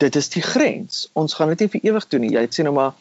dit 0.03 0.17
is 0.17 0.29
die 0.35 0.43
grens. 0.43 1.07
Ons 1.13 1.35
gaan 1.39 1.53
dit 1.55 1.65
nie 1.65 1.71
vir 1.77 1.89
ewig 1.93 2.09
doen 2.11 2.27
nie. 2.27 2.35
Jy 2.35 2.47
sê 2.51 2.67
nou 2.67 2.75
maar 2.75 2.95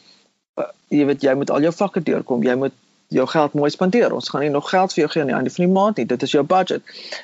uh, 0.60 0.70
jy 0.94 1.06
weet 1.10 1.26
jy 1.26 1.36
moet 1.40 1.50
al 1.50 1.66
jou 1.66 1.74
vakke 1.74 2.04
deurkom. 2.06 2.46
Jy 2.46 2.56
moet 2.56 2.78
jou 3.12 3.28
geld 3.28 3.54
mooi 3.54 3.70
spandeer. 3.70 4.14
Ons 4.14 4.30
gaan 4.30 4.42
nie 4.46 4.50
nog 4.50 4.70
geld 4.70 4.94
vir 4.94 5.04
jou 5.04 5.10
gee 5.14 5.22
aan 5.22 5.32
die 5.32 5.36
einde 5.36 5.54
van 5.56 5.66
die 5.66 5.74
maand 5.74 5.98
nie. 5.98 6.06
Dit 6.06 6.24
is 6.24 6.32
jou 6.32 6.44
budget 6.44 6.84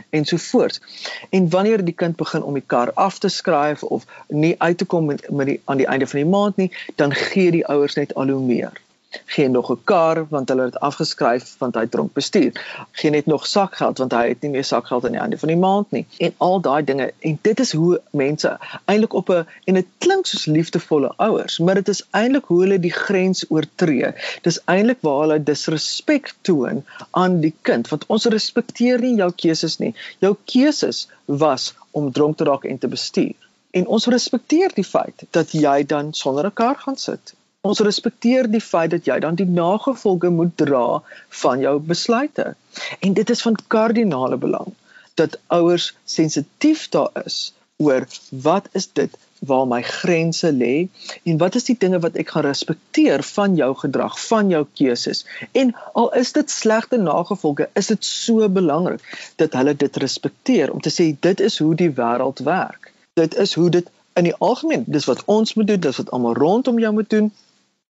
en 0.10 0.26
so 0.26 0.38
voort. 0.38 0.82
En 1.30 1.50
wanneer 1.50 1.84
die 1.86 1.96
kind 1.96 2.16
begin 2.16 2.44
om 2.44 2.54
die 2.54 2.66
kar 2.66 2.92
af 2.94 3.20
te 3.20 3.30
skryf 3.30 3.84
of 3.84 4.06
nie 4.28 4.56
uit 4.58 4.78
te 4.78 4.86
kom 4.86 5.06
met, 5.06 5.30
met 5.30 5.54
die 5.54 5.62
aan 5.66 5.78
die 5.78 5.88
einde 5.88 6.08
van 6.08 6.20
die 6.20 6.30
maand 6.30 6.58
nie, 6.58 6.72
dan 6.96 7.14
gee 7.14 7.52
die 7.52 7.66
ouers 7.68 7.96
net 7.96 8.14
al 8.16 8.36
hoe 8.36 8.44
meer 8.44 8.86
geen 9.26 9.52
nog 9.52 9.72
'n 9.72 9.84
kar 9.84 10.28
want 10.30 10.50
hulle 10.50 10.64
het 10.64 10.80
afgeskryf 10.80 11.56
want 11.58 11.76
hy 11.76 11.86
dronk 11.88 12.14
bestuur. 12.14 12.52
Geen 12.92 13.12
net 13.12 13.26
nog 13.26 13.48
sakgeld 13.48 13.98
want 13.98 14.12
hy 14.12 14.28
het 14.28 14.42
nie 14.42 14.52
meer 14.52 14.64
sakgeld 14.64 15.06
aan 15.06 15.12
die 15.12 15.22
einde 15.22 15.38
van 15.38 15.48
die 15.48 15.58
maand 15.58 15.92
nie. 15.92 16.06
En 16.18 16.34
al 16.38 16.62
daai 16.62 16.84
dinge 16.84 17.14
en 17.20 17.40
dit 17.42 17.60
is 17.60 17.72
hoe 17.72 18.02
mense 18.12 18.58
eintlik 18.86 19.14
op 19.14 19.30
'n 19.30 19.48
en 19.64 19.74
dit 19.74 19.86
klink 19.98 20.26
soos 20.26 20.46
liefdevolle 20.46 21.14
ouers, 21.16 21.60
maar 21.60 21.76
dit 21.76 21.88
is 21.88 22.04
eintlik 22.12 22.46
hoe 22.46 22.62
hulle 22.62 22.80
die 22.80 22.92
grens 22.92 23.46
oortree. 23.50 24.14
Dis 24.42 24.62
eintlik 24.66 24.98
waar 25.02 25.20
hulle 25.20 25.44
disrespek 25.44 26.34
toon 26.42 26.86
aan 27.12 27.40
die 27.40 27.54
kind 27.62 27.88
want 27.88 28.06
ons 28.06 28.26
respekteer 28.26 29.00
nie 29.00 29.16
jou 29.16 29.32
keuses 29.32 29.78
nie. 29.78 29.96
Jou 30.20 30.36
keuses 30.46 31.08
was 31.26 31.76
om 31.92 32.12
dronk 32.12 32.38
te 32.38 32.44
raak 32.44 32.64
en 32.64 32.78
te 32.78 32.88
bestuur. 32.88 33.36
En 33.72 33.88
ons 33.88 34.06
respekteer 34.06 34.72
die 34.74 34.84
feit 34.84 35.24
dat 35.30 35.52
jy 35.52 35.86
dan 35.86 36.14
sonder 36.14 36.46
'n 36.46 36.54
kar 36.54 36.76
gaan 36.76 36.98
sit 36.98 37.34
ons 37.68 37.84
respekteer 37.86 38.50
die 38.52 38.64
feit 38.64 38.92
dat 38.96 39.08
jy 39.10 39.20
dan 39.24 39.38
die 39.40 39.50
nagevolge 39.50 40.32
moet 40.34 40.56
dra 40.60 41.02
van 41.44 41.64
jou 41.64 41.78
besluite. 41.92 42.54
En 43.00 43.14
dit 43.18 43.30
is 43.30 43.42
van 43.46 43.58
kardinale 43.68 44.38
belang 44.38 44.74
dat 45.18 45.40
ouers 45.48 45.94
sensitief 46.06 46.90
daar 46.94 47.24
is 47.26 47.54
oor 47.78 48.06
wat 48.30 48.70
is 48.78 48.88
dit 49.00 49.18
waar 49.40 49.68
my 49.70 49.82
grense 49.86 50.52
lê 50.52 50.88
en 51.24 51.38
wat 51.38 51.56
is 51.56 51.68
die 51.70 51.78
dinge 51.80 52.00
wat 52.02 52.16
ek 52.18 52.32
gaan 52.34 52.46
respekteer 52.48 53.24
van 53.24 53.56
jou 53.56 53.70
gedrag, 53.78 54.18
van 54.28 54.50
jou 54.50 54.64
keuses. 54.80 55.26
En 55.52 55.76
al 55.94 56.10
is 56.22 56.34
dit 56.34 56.52
slegte 56.52 56.98
nagevolge, 56.98 57.70
is 57.74 57.92
dit 57.94 58.06
so 58.06 58.50
belangrik 58.50 59.04
dat 59.42 59.54
hulle 59.54 59.76
dit 59.76 59.98
respekteer 59.98 60.74
om 60.74 60.82
te 60.82 60.94
sê 60.94 61.12
dit 61.20 61.46
is 61.50 61.60
hoe 61.62 61.76
die 61.76 61.92
wêreld 62.00 62.42
werk. 62.50 62.92
Dit 63.14 63.38
is 63.38 63.54
hoe 63.54 63.70
dit 63.70 63.90
in 64.18 64.26
die 64.26 64.38
algemeen, 64.42 64.84
dis 64.88 65.06
wat 65.06 65.22
ons 65.26 65.54
moet 65.54 65.68
doen, 65.68 65.80
dis 65.80 66.02
wat 66.02 66.10
almal 66.12 66.34
rondom 66.34 66.80
jou 66.82 66.94
moet 66.94 67.10
doen 67.10 67.30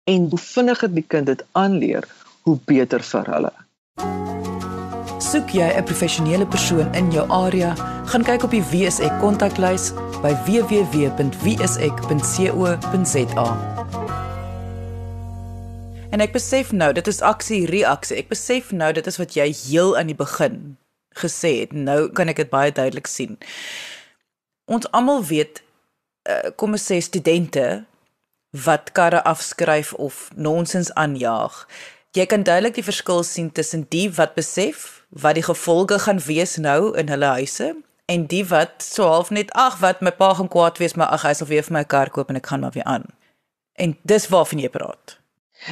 en 0.05 0.27
hoe 0.31 0.39
vinniger 0.39 0.95
die 0.95 1.05
kind 1.09 1.27
dit 1.27 1.45
aanleer, 1.53 2.05
hoe 2.43 2.59
beter 2.65 3.03
vir 3.03 3.25
hulle. 3.35 3.53
Soek 5.25 5.49
jy 5.57 5.69
'n 5.73 5.85
professionele 5.85 6.47
persoon 6.47 6.95
in 6.95 7.13
jou 7.13 7.31
area, 7.31 7.75
gaan 8.07 8.23
kyk 8.25 8.43
op 8.45 8.51
die 8.51 8.63
WSE 8.63 9.11
kontaklys 9.21 9.93
by 10.23 10.35
www.wse.co.za. 10.47 11.09
En 16.11 16.21
ek 16.21 16.33
besef 16.33 16.73
nou, 16.73 16.93
dit 16.93 17.07
is 17.07 17.21
aksie 17.21 17.67
reaksie. 17.67 18.17
Ek 18.17 18.29
besef 18.29 18.71
nou 18.71 18.93
dit 18.93 19.07
is 19.07 19.17
wat 19.17 19.35
jy 19.35 19.49
heel 19.51 19.99
aan 19.99 20.07
die 20.07 20.15
begin 20.15 20.77
gesê 21.19 21.61
het. 21.61 21.73
Nou 21.73 22.13
kan 22.13 22.29
ek 22.29 22.37
dit 22.37 22.51
baie 22.51 22.73
duidelik 22.73 23.07
sien. 23.07 23.39
Ons 24.71 24.87
almal 24.91 25.25
weet 25.25 25.63
uh, 26.29 26.51
kom 26.57 26.73
ons 26.77 26.87
sê 26.93 27.01
studente 27.03 27.85
wat 28.65 28.93
karre 28.93 29.23
afskryf 29.25 29.93
of 29.93 30.31
nonsens 30.35 30.93
aanjaag. 30.95 31.67
Jy 32.15 32.27
kan 32.27 32.43
duidelik 32.47 32.75
die 32.75 32.87
verskil 32.87 33.23
sien 33.27 33.51
tussen 33.53 33.87
die 33.91 34.07
wat 34.15 34.35
besef 34.35 35.03
wat 35.09 35.35
die 35.35 35.43
gevolge 35.43 35.99
gaan 35.99 36.21
wees 36.23 36.57
nou 36.57 36.95
in 36.99 37.11
hulle 37.11 37.33
huise 37.39 37.75
en 38.07 38.27
die 38.31 38.45
wat 38.47 38.83
so 38.83 39.09
half 39.11 39.31
net 39.31 39.51
ag 39.59 39.81
wat 39.83 40.01
my 40.01 40.13
pa 40.15 40.35
gaan 40.39 40.49
kwaad 40.49 40.79
wees 40.79 40.95
maar 40.95 41.11
ag 41.17 41.27
hy 41.27 41.33
sal 41.35 41.51
weer 41.51 41.67
vir 41.67 41.75
my 41.79 41.85
kar 41.85 42.11
koop 42.15 42.31
en 42.31 42.39
ek 42.39 42.47
gaan 42.47 42.63
maar 42.63 42.75
weer 42.77 42.87
aan. 42.87 43.07
En 43.75 43.97
dis 44.03 44.29
waarvan 44.31 44.63
jy 44.63 44.71
praat. 44.71 45.19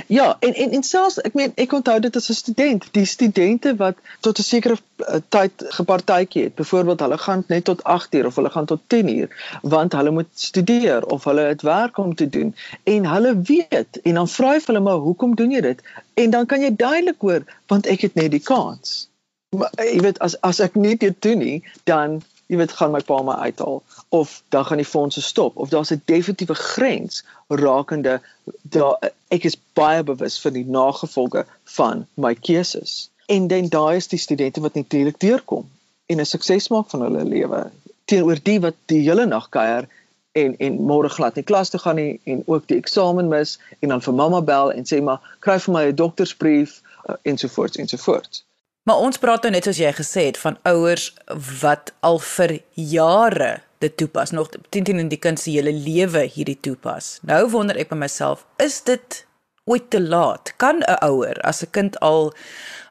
Ja, 0.06 0.36
en 0.40 0.54
en 0.54 0.70
en 0.70 0.82
selfs 0.82 1.18
ek 1.20 1.34
meen 1.34 1.52
ek 1.60 1.72
onthou 1.76 1.98
dit 2.00 2.16
as 2.16 2.28
'n 2.30 2.34
student, 2.34 2.86
die 2.96 3.04
studente 3.04 3.74
wat 3.76 3.96
tot 4.20 4.38
'n 4.38 4.42
sekere 4.42 4.76
uh, 4.98 5.20
tyd 5.28 5.52
gepartytjie 5.78 6.42
het. 6.42 6.54
Byvoorbeeld 6.54 7.00
hulle 7.00 7.18
gaan 7.18 7.44
net 7.46 7.64
tot 7.64 7.84
8 7.84 8.14
uur 8.14 8.26
of 8.26 8.34
hulle 8.34 8.50
gaan 8.50 8.66
tot 8.66 8.80
10 8.86 9.08
uur 9.16 9.58
want 9.62 9.92
hulle 9.92 10.10
moet 10.10 10.30
studeer 10.34 11.06
of 11.06 11.24
hulle 11.24 11.40
het 11.40 11.62
werk 11.62 11.96
om 11.96 12.14
te 12.14 12.28
doen 12.28 12.54
en 12.84 13.06
hulle 13.06 13.40
weet 13.40 14.00
en 14.02 14.14
dan 14.14 14.28
vra 14.28 14.54
jy 14.54 14.62
hulle 14.66 14.80
maar 14.80 15.04
hoekom 15.08 15.34
doen 15.34 15.50
jy 15.50 15.60
dit? 15.60 15.82
En 16.14 16.30
dan 16.30 16.46
kan 16.46 16.60
jy 16.60 16.76
duidelik 16.76 17.20
hoor 17.20 17.44
want 17.66 17.86
ek 17.86 18.00
het 18.00 18.14
net 18.14 18.30
die 18.30 18.42
kans. 18.42 19.08
Maar 19.56 19.70
jy 19.76 20.00
weet 20.00 20.18
as 20.18 20.40
as 20.40 20.60
ek 20.60 20.74
nie 20.74 20.96
dit 20.96 21.22
doen 21.22 21.38
nie, 21.38 21.64
dan 21.84 22.22
jy 22.52 22.58
weet 22.60 22.72
gaan 22.76 22.92
my 22.92 23.00
pa 23.08 23.18
my 23.24 23.34
uithaal 23.48 23.78
of 24.12 24.32
dan 24.52 24.64
gaan 24.68 24.80
die 24.82 24.88
fondse 24.88 25.22
stop 25.24 25.56
of 25.56 25.70
daar's 25.72 25.92
'n 25.94 26.02
definitiewe 26.04 26.54
grens 26.54 27.24
rakende 27.48 28.20
daar 28.62 29.12
ek 29.28 29.44
is 29.48 29.56
baie 29.72 30.02
bewus 30.02 30.40
van 30.40 30.52
die 30.52 30.66
nagevolge 30.66 31.46
van 31.64 32.06
my 32.14 32.34
keuses. 32.34 33.08
En 33.26 33.46
dan 33.48 33.68
daai 33.68 33.96
is 33.96 34.08
die 34.08 34.18
studente 34.18 34.60
wat 34.60 34.74
natuurlik 34.74 35.18
deurkom 35.20 35.70
en 36.06 36.20
'n 36.20 36.24
sukses 36.24 36.68
maak 36.68 36.90
van 36.90 37.00
hulle 37.00 37.24
lewe 37.24 37.70
teenoor 38.04 38.38
die 38.42 38.60
wat 38.60 38.76
die 38.86 39.02
hele 39.08 39.26
nag 39.26 39.48
kuier 39.48 39.88
en 40.32 40.56
en 40.58 40.78
môre 40.90 41.08
glad 41.08 41.34
nie 41.34 41.44
klas 41.44 41.70
toe 41.70 41.80
gaan 41.80 41.96
nie 41.96 42.20
en 42.24 42.42
ook 42.46 42.68
die 42.68 42.76
eksamen 42.76 43.28
mis 43.28 43.58
en 43.80 43.88
dan 43.88 44.02
vir 44.02 44.14
mamma 44.14 44.40
bel 44.40 44.72
en 44.72 44.84
sê 44.84 45.02
maar 45.02 45.20
kry 45.38 45.58
vir 45.58 45.74
my 45.74 45.84
'n 45.86 45.94
doktersbrief 45.94 46.80
uh, 47.08 47.14
ensovoorts 47.22 47.76
ensovoorts 47.76 48.44
Maar 48.82 48.98
ons 48.98 49.18
praat 49.22 49.44
nou 49.46 49.52
net 49.54 49.66
soos 49.68 49.78
jy 49.78 49.90
gesê 49.94 50.24
het 50.30 50.38
van 50.42 50.56
ouers 50.66 51.12
wat 51.60 51.92
al 52.02 52.18
vir 52.18 52.56
jare 52.74 53.52
dit 53.82 53.94
toepas, 53.98 54.30
nog 54.30 54.50
teen 54.74 54.86
teen 54.86 54.98
in 55.02 55.10
die 55.10 55.20
kind 55.22 55.38
se 55.38 55.50
hele 55.54 55.72
lewe 55.74 56.24
hierdie 56.30 56.58
toepas. 56.66 57.16
Nou 57.26 57.44
wonder 57.50 57.78
ek 57.78 57.90
by 57.90 57.98
myself, 57.98 58.42
is 58.62 58.80
dit 58.86 59.22
ooit 59.70 59.88
te 59.90 60.00
laat? 60.02 60.54
Kan 60.58 60.82
'n 60.82 60.98
ouer 61.06 61.38
as 61.42 61.62
'n 61.62 61.70
kind 61.70 61.98
al 62.00 62.34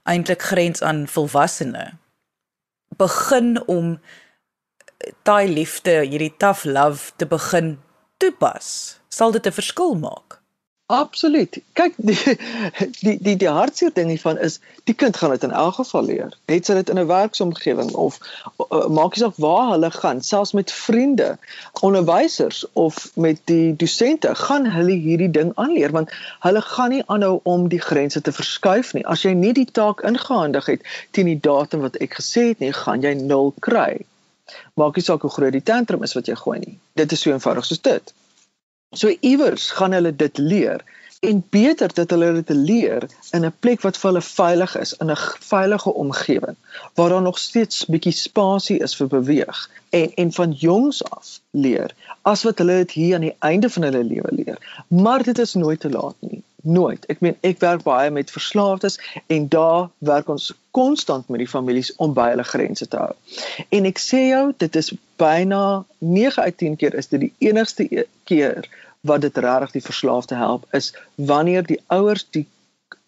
eintlik 0.03 0.41
grens 0.41 0.81
aan 0.81 1.07
volwassene 1.07 1.97
begin 2.97 3.67
om 3.67 3.99
daai 5.23 5.47
liefde, 5.47 6.03
hierdie 6.07 6.35
tough 6.37 6.63
love 6.63 7.11
te 7.15 7.25
begin 7.25 7.79
toepas? 8.17 8.99
Sal 9.09 9.31
dit 9.31 9.47
'n 9.47 9.51
verskil 9.51 9.95
maak? 9.95 10.30
Absoluut. 10.91 11.57
Kyk 11.73 11.93
die 11.95 12.17
die 12.99 13.13
die 13.23 13.35
die 13.39 13.49
hartseer 13.49 13.93
ding 13.95 14.09
hiervan 14.11 14.39
is 14.47 14.57
die 14.89 14.95
kind 15.03 15.17
gaan 15.17 15.31
dit 15.31 15.45
in 15.47 15.53
elk 15.55 15.77
geval 15.77 16.03
leer. 16.09 16.33
Het 16.51 16.67
sy 16.67 16.75
dit 16.79 16.91
in 16.91 16.99
'n 16.99 17.07
werksomgewing 17.07 17.93
of 18.05 18.17
uh, 18.19 18.89
maak 18.97 19.15
nie 19.15 19.23
saak 19.23 19.39
waar 19.45 19.69
hulle 19.69 19.91
gaan, 19.91 20.19
selfs 20.21 20.51
met 20.51 20.71
vriende, 20.71 21.37
onderwysers 21.79 22.65
of 22.73 22.99
met 23.15 23.39
die 23.53 23.75
dosente, 23.75 24.35
gaan 24.35 24.67
hulle 24.75 24.99
hierdie 25.07 25.31
ding 25.39 25.55
aanleer 25.55 25.95
want 25.95 26.11
hulle 26.43 26.61
gaan 26.61 26.95
nie 26.97 27.03
aanhou 27.05 27.39
om 27.43 27.67
die 27.71 27.83
grense 27.87 28.21
te 28.21 28.35
verskuif 28.35 28.93
nie. 28.93 29.07
As 29.07 29.23
jy 29.23 29.31
nie 29.31 29.53
die 29.53 29.69
taak 29.71 30.03
ingehandig 30.03 30.65
het 30.75 30.87
teen 31.11 31.31
die 31.31 31.39
datum 31.39 31.87
wat 31.87 31.95
ek 32.03 32.19
gesê 32.19 32.49
het 32.51 32.59
nie, 32.59 32.75
gaan 32.83 33.01
jy 33.01 33.13
nul 33.13 33.53
kry. 33.59 34.01
Maak 34.75 34.99
nie 34.99 35.07
saak 35.07 35.23
hoe 35.23 35.31
groot 35.31 35.55
die 35.55 35.63
tantrum 35.63 36.03
is 36.03 36.19
wat 36.19 36.27
jy 36.27 36.35
gooi 36.35 36.59
nie. 36.59 36.79
Dit 36.99 37.11
is 37.15 37.23
so 37.23 37.31
eenvoudig 37.31 37.65
soos 37.65 37.79
dit. 37.81 38.13
So 38.93 39.07
iewers 39.19 39.69
gaan 39.71 39.93
hulle 39.95 40.15
dit 40.15 40.37
leer 40.37 40.81
en 41.19 41.43
beter 41.49 41.93
dat 41.93 42.09
hulle 42.09 42.31
dit 42.41 42.49
leer 42.49 43.05
in 43.31 43.45
'n 43.45 43.53
plek 43.63 43.81
wat 43.85 43.97
vir 43.97 44.09
hulle 44.09 44.21
veilig 44.21 44.73
is, 44.79 44.91
in 44.93 45.11
'n 45.11 45.21
veilige 45.51 45.93
omgewing 45.93 46.57
waar 46.95 47.09
daar 47.09 47.21
nog 47.21 47.39
steeds 47.39 47.85
bietjie 47.85 48.11
spasie 48.11 48.79
is 48.87 48.95
vir 48.95 49.07
beweeg 49.07 49.69
en 49.89 50.11
en 50.23 50.31
van 50.39 50.51
jongs 50.51 51.03
af 51.03 51.39
leer 51.51 51.95
as 52.21 52.43
wat 52.43 52.57
hulle 52.57 52.77
dit 52.83 52.91
hier 52.91 53.15
aan 53.15 53.27
die 53.29 53.35
einde 53.39 53.69
van 53.69 53.83
hulle 53.83 54.03
lewe 54.03 54.31
leer. 54.31 54.83
Maar 54.87 55.23
dit 55.23 55.39
is 55.39 55.53
nooit 55.53 55.79
te 55.79 55.89
laat 55.89 56.15
nie. 56.19 56.43
Nooit. 56.61 57.05
Ek 57.09 57.19
meen 57.25 57.37
ek 57.41 57.59
werk 57.59 57.83
baie 57.83 58.09
met 58.13 58.31
verslaafdes 58.31 58.99
en 59.27 59.47
daar 59.49 59.89
werk 59.97 60.29
ons 60.29 60.51
konstant 60.71 61.27
met 61.27 61.41
die 61.41 61.49
families 61.49 61.89
om 61.95 62.13
by 62.13 62.27
hulle 62.33 62.45
grense 62.45 62.87
te 62.87 62.99
hou. 63.01 63.15
En 63.69 63.87
ek 63.89 63.99
sê 63.99 64.27
jou, 64.29 64.43
dit 64.57 64.75
is 64.75 64.91
byna 65.21 65.83
9 65.97 66.43
uit 66.43 66.57
10 66.57 66.77
keer 66.77 66.97
is 67.01 67.09
dit 67.13 67.25
die 67.25 67.33
enigste 67.49 67.87
e-, 67.89 68.07
keer 68.29 68.69
wat 69.01 69.21
dit 69.25 69.37
regtig 69.37 69.71
die 69.79 69.85
verslaafde 69.85 70.37
help 70.37 70.67
is 70.77 70.91
wanneer 71.15 71.65
die 71.65 71.79
ouers 71.87 72.27
die 72.29 72.45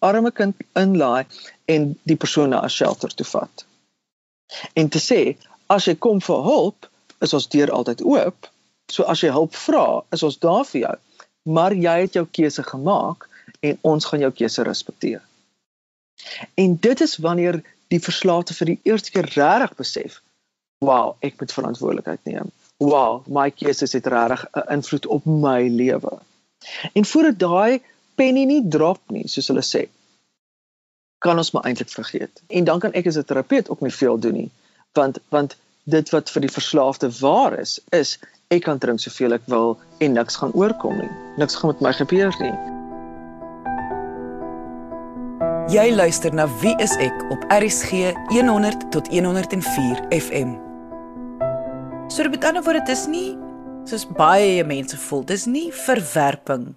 arme 0.02 0.32
kind 0.34 0.58
inlaai 0.78 1.24
en 1.70 1.92
die 2.02 2.18
persoon 2.18 2.50
na 2.50 2.64
'n 2.64 2.74
shelter 2.78 3.14
toe 3.14 3.26
vat. 3.26 3.66
En 4.74 4.88
te 4.88 4.98
sê 4.98 5.36
as 5.66 5.86
jy 5.86 5.94
kom 5.94 6.20
vir 6.20 6.42
hulp, 6.42 6.90
is 7.20 7.34
ons 7.34 7.48
deur 7.48 7.70
altyd 7.70 8.02
oop. 8.02 8.50
So 8.90 9.02
as 9.02 9.20
jy 9.20 9.30
hulp 9.30 9.54
vra, 9.54 10.02
is 10.12 10.22
ons 10.22 10.38
daar 10.38 10.64
vir 10.64 10.80
jou. 10.80 10.96
Maar 11.42 11.72
jy 11.72 12.00
het 12.00 12.12
jou 12.18 12.26
keuse 12.26 12.62
gemaak 12.62 13.28
en 13.64 13.78
ons 13.94 14.04
gaan 14.10 14.24
jou 14.26 14.32
keuse 14.32 14.66
respekteer. 14.66 15.22
En 16.60 16.76
dit 16.80 17.00
is 17.00 17.16
wanneer 17.16 17.62
die 17.92 18.00
verslaafde 18.00 18.54
vir 18.54 18.72
die 18.72 18.80
eerste 18.90 19.10
keer 19.14 19.28
regtig 19.34 19.74
besef, 19.76 20.20
"Wow, 20.84 21.16
ek 21.20 21.40
moet 21.40 21.52
verantwoordelikheid 21.52 22.24
neem." 22.24 22.52
wow, 22.78 23.22
my 23.26 23.50
keuses 23.50 23.92
het 23.92 24.06
regtig 24.06 24.46
'n 24.52 24.72
invloed 24.72 25.06
op 25.06 25.24
my 25.24 25.68
lewe. 25.68 26.18
En 26.92 27.04
voordat 27.04 27.38
daai 27.38 27.82
penny 28.14 28.44
nie 28.44 28.68
drop 28.68 29.00
nie, 29.06 29.28
soos 29.28 29.48
hulle 29.48 29.62
sê, 29.62 29.88
kan 31.18 31.36
ons 31.36 31.50
maar 31.50 31.64
eintlik 31.64 31.88
vergeet. 31.88 32.42
En 32.46 32.64
dan 32.64 32.78
kan 32.78 32.92
ek 32.92 33.06
as 33.06 33.16
'n 33.16 33.24
terapeut 33.24 33.68
ook 33.68 33.80
nie 33.80 33.92
veel 33.92 34.18
doen 34.18 34.34
nie, 34.34 34.50
want 34.92 35.18
want 35.28 35.56
dit 35.84 36.10
wat 36.10 36.30
vir 36.30 36.40
die 36.40 36.52
verslaafde 36.52 37.10
waar 37.20 37.58
is, 37.58 37.80
is 37.90 38.18
ek 38.48 38.62
kan 38.62 38.78
drink 38.78 39.00
soveel 39.00 39.32
ek 39.32 39.42
wil 39.46 39.78
en 39.98 40.12
niks 40.12 40.36
gaan 40.36 40.52
oorkom 40.52 40.98
nie. 40.98 41.10
Niks 41.36 41.54
gaan 41.54 41.70
met 41.70 41.80
my 41.80 41.92
gebeur 41.92 42.34
nie. 42.38 42.73
Jy 45.64 45.94
luister 45.96 46.28
na 46.36 46.44
Wie 46.60 46.74
is 46.76 46.92
ek 47.00 47.22
op 47.32 47.44
RCG 47.48 48.10
100 48.28 48.82
tot 48.92 49.06
104 49.08 50.02
FM. 50.12 50.50
So 52.12 52.28
met 52.28 52.44
ander 52.44 52.60
woorde, 52.60 52.82
dit 52.84 52.92
is 52.92 53.06
nie 53.08 53.30
soos 53.88 54.04
baie 54.04 54.60
mense 54.68 54.98
voel, 55.06 55.22
dis 55.24 55.46
nie 55.48 55.70
verwerping 55.72 56.74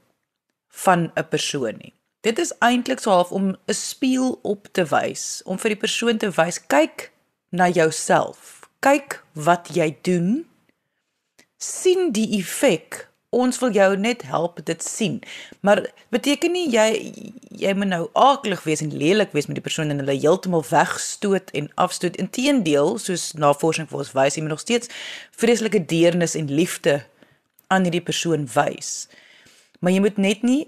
van 0.86 1.12
'n 1.19 1.28
persoon 1.28 1.76
nie. 1.84 1.93
Dit 2.23 2.39
is 2.39 2.56
eintlik 2.63 3.04
so 3.04 3.12
half 3.12 3.32
om 3.32 3.58
'n 3.67 3.73
spieël 3.73 4.39
op 4.41 4.71
te 4.71 4.88
wys, 4.88 5.41
om 5.45 5.60
vir 5.60 5.69
die 5.69 5.84
persoon 5.84 6.17
te 6.17 6.32
wys, 6.32 6.60
kyk 6.67 7.12
na 7.52 7.67
jouself. 7.67 8.69
Kyk 8.80 9.23
wat 9.34 9.67
jy 9.76 9.97
doen. 10.02 10.45
sien 11.58 12.12
die 12.12 12.38
effek 12.39 13.07
ons 13.35 13.59
wil 13.59 13.73
jou 13.75 13.89
net 13.99 14.21
help 14.29 14.59
dit 14.65 14.83
sien. 14.83 15.19
Maar 15.59 15.83
beteken 16.09 16.51
nie 16.51 16.67
jy 16.71 16.87
jy 17.57 17.73
moet 17.73 17.89
nou 17.89 18.03
aaklig 18.13 18.63
wees 18.67 18.83
en 18.85 18.93
lelik 18.93 19.33
wees 19.33 19.47
met 19.49 19.57
die 19.57 19.65
persoon 19.65 19.89
en 19.89 19.99
hulle 20.03 20.15
heeltemal 20.15 20.63
wegstoot 20.69 21.51
en 21.57 21.69
afstoot. 21.75 22.15
Inteendeel, 22.21 22.97
soos 23.01 23.31
navorsing 23.33 23.89
vir 23.89 24.03
ons 24.03 24.13
wys, 24.13 24.37
jy 24.37 24.45
moet 24.45 24.53
nog 24.55 24.63
steeds 24.63 24.91
vreeslike 25.37 25.85
deernis 25.89 26.37
en 26.37 26.51
liefde 26.53 27.01
aan 27.73 27.87
hierdie 27.87 28.03
persoon 28.05 28.45
wys. 28.53 29.07
Maar 29.79 29.97
jy 29.97 30.03
moet 30.05 30.21
net 30.21 30.45
nie 30.45 30.67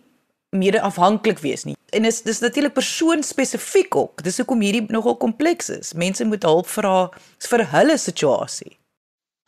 meer 0.50 0.80
afhanklik 0.82 1.40
wees 1.46 1.64
nie. 1.68 1.78
En 1.94 2.06
dis 2.06 2.22
dis 2.26 2.42
natuurlik 2.42 2.74
persoon 2.74 3.24
spesifiek 3.24 3.96
ook. 3.96 4.24
Dis 4.26 4.42
hoekom 4.42 4.62
hierdie 4.66 4.86
nogal 4.90 5.18
kompleks 5.18 5.70
is. 5.70 5.94
Mense 5.94 6.26
moet 6.26 6.44
hulp 6.44 6.68
vra 6.70 7.10
vir 7.50 7.66
hulle 7.74 7.98
situasie. 7.98 8.79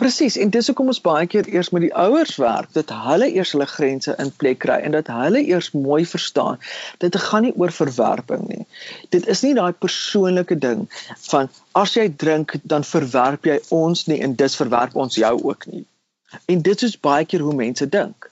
Presies, 0.01 0.33
en 0.41 0.49
dis 0.49 0.65
hoekom 0.65 0.87
ons 0.89 0.99
baie 1.05 1.27
keer 1.29 1.45
eers 1.53 1.67
met 1.75 1.83
die 1.83 1.91
ouers 2.03 2.31
werk, 2.41 2.71
dat 2.73 2.89
hulle 3.03 3.27
eers 3.29 3.51
hulle 3.53 3.67
grense 3.69 4.15
in 4.23 4.31
plek 4.41 4.57
kry 4.63 4.79
en 4.81 4.95
dat 4.95 5.11
hulle 5.13 5.43
eers 5.45 5.67
mooi 5.77 5.99
verstaan. 6.09 6.57
Dit 7.03 7.17
gaan 7.21 7.45
nie 7.45 7.51
oor 7.53 7.69
verwerping 7.75 8.47
nie. 8.47 8.65
Dit 9.13 9.27
is 9.29 9.43
nie 9.45 9.51
daai 9.59 9.77
persoonlike 9.85 10.57
ding 10.63 10.87
van 11.27 11.51
as 11.77 11.93
jy 11.99 12.07
drink, 12.23 12.55
dan 12.73 12.87
verwerp 12.93 13.45
jy 13.45 13.59
ons 13.77 14.07
nie 14.09 14.17
en 14.25 14.33
dis 14.39 14.57
verwerp 14.57 14.97
ons 15.05 15.19
jou 15.21 15.31
ook 15.51 15.69
nie. 15.69 15.83
En 16.49 16.65
dit 16.65 16.87
is 16.89 16.97
baie 17.09 17.29
keer 17.29 17.45
hoe 17.45 17.53
mense 17.61 17.85
dink. 17.97 18.31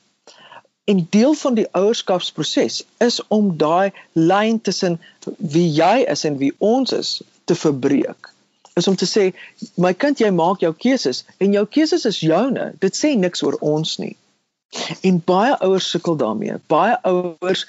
En 0.89 1.05
deel 1.13 1.37
van 1.43 1.59
die 1.61 1.67
ouerskapsproses 1.77 2.81
is 3.05 3.21
om 3.27 3.53
daai 3.61 3.93
lyn 4.17 4.57
tussen 4.57 4.97
wie 5.37 5.67
jy 5.77 6.01
is 6.17 6.25
en 6.25 6.41
wie 6.41 6.55
ons 6.73 6.97
is 6.97 7.19
te 7.45 7.61
verbreek 7.67 8.28
is 8.79 8.87
om 8.91 8.97
te 8.99 9.07
sê 9.09 9.29
my 9.77 9.93
kind 9.93 10.19
jy 10.21 10.31
maak 10.35 10.63
jou 10.63 10.71
keuses 10.85 11.23
en 11.37 11.53
jou 11.55 11.65
keuses 11.77 12.05
is 12.09 12.21
joune. 12.23 12.71
Dit 12.83 12.97
sê 12.97 13.13
niks 13.19 13.43
oor 13.45 13.59
ons 13.75 13.97
nie. 14.01 14.15
En 15.07 15.21
baie 15.25 15.55
ouers 15.65 15.87
sukkel 15.89 16.17
daarmee. 16.19 16.59
Baie 16.69 16.97
ouers 17.09 17.65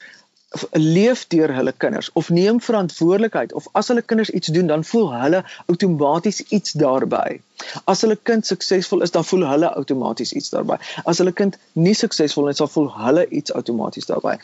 leef 0.72 1.26
deur 1.30 1.52
hulle 1.54 1.72
kinders 1.72 2.08
of 2.12 2.28
neem 2.28 2.58
verantwoordelikheid 2.60 3.52
of 3.52 3.66
as 3.80 3.88
hulle 3.88 4.02
kinders 4.02 4.30
iets 4.30 4.50
doen 4.54 4.66
dan 4.66 4.84
voel 4.84 5.12
hulle 5.14 5.44
outomaties 5.66 6.40
iets 6.48 6.72
daarbey. 6.72 7.38
As 7.84 8.00
hulle 8.02 8.16
kind 8.30 8.46
suksesvol 8.46 9.04
is 9.06 9.14
dan 9.14 9.24
voel 9.24 9.46
hulle 9.46 9.70
outomaties 9.78 10.32
iets 10.32 10.50
daarbey. 10.50 10.78
As 11.04 11.22
hulle 11.22 11.32
kind 11.32 11.58
nie 11.72 11.94
suksesvol 11.94 12.50
is 12.50 12.58
dan 12.58 12.70
voel 12.72 12.88
hulle 12.96 13.26
iets 13.28 13.54
outomaties 13.54 14.10
daarbey. 14.10 14.40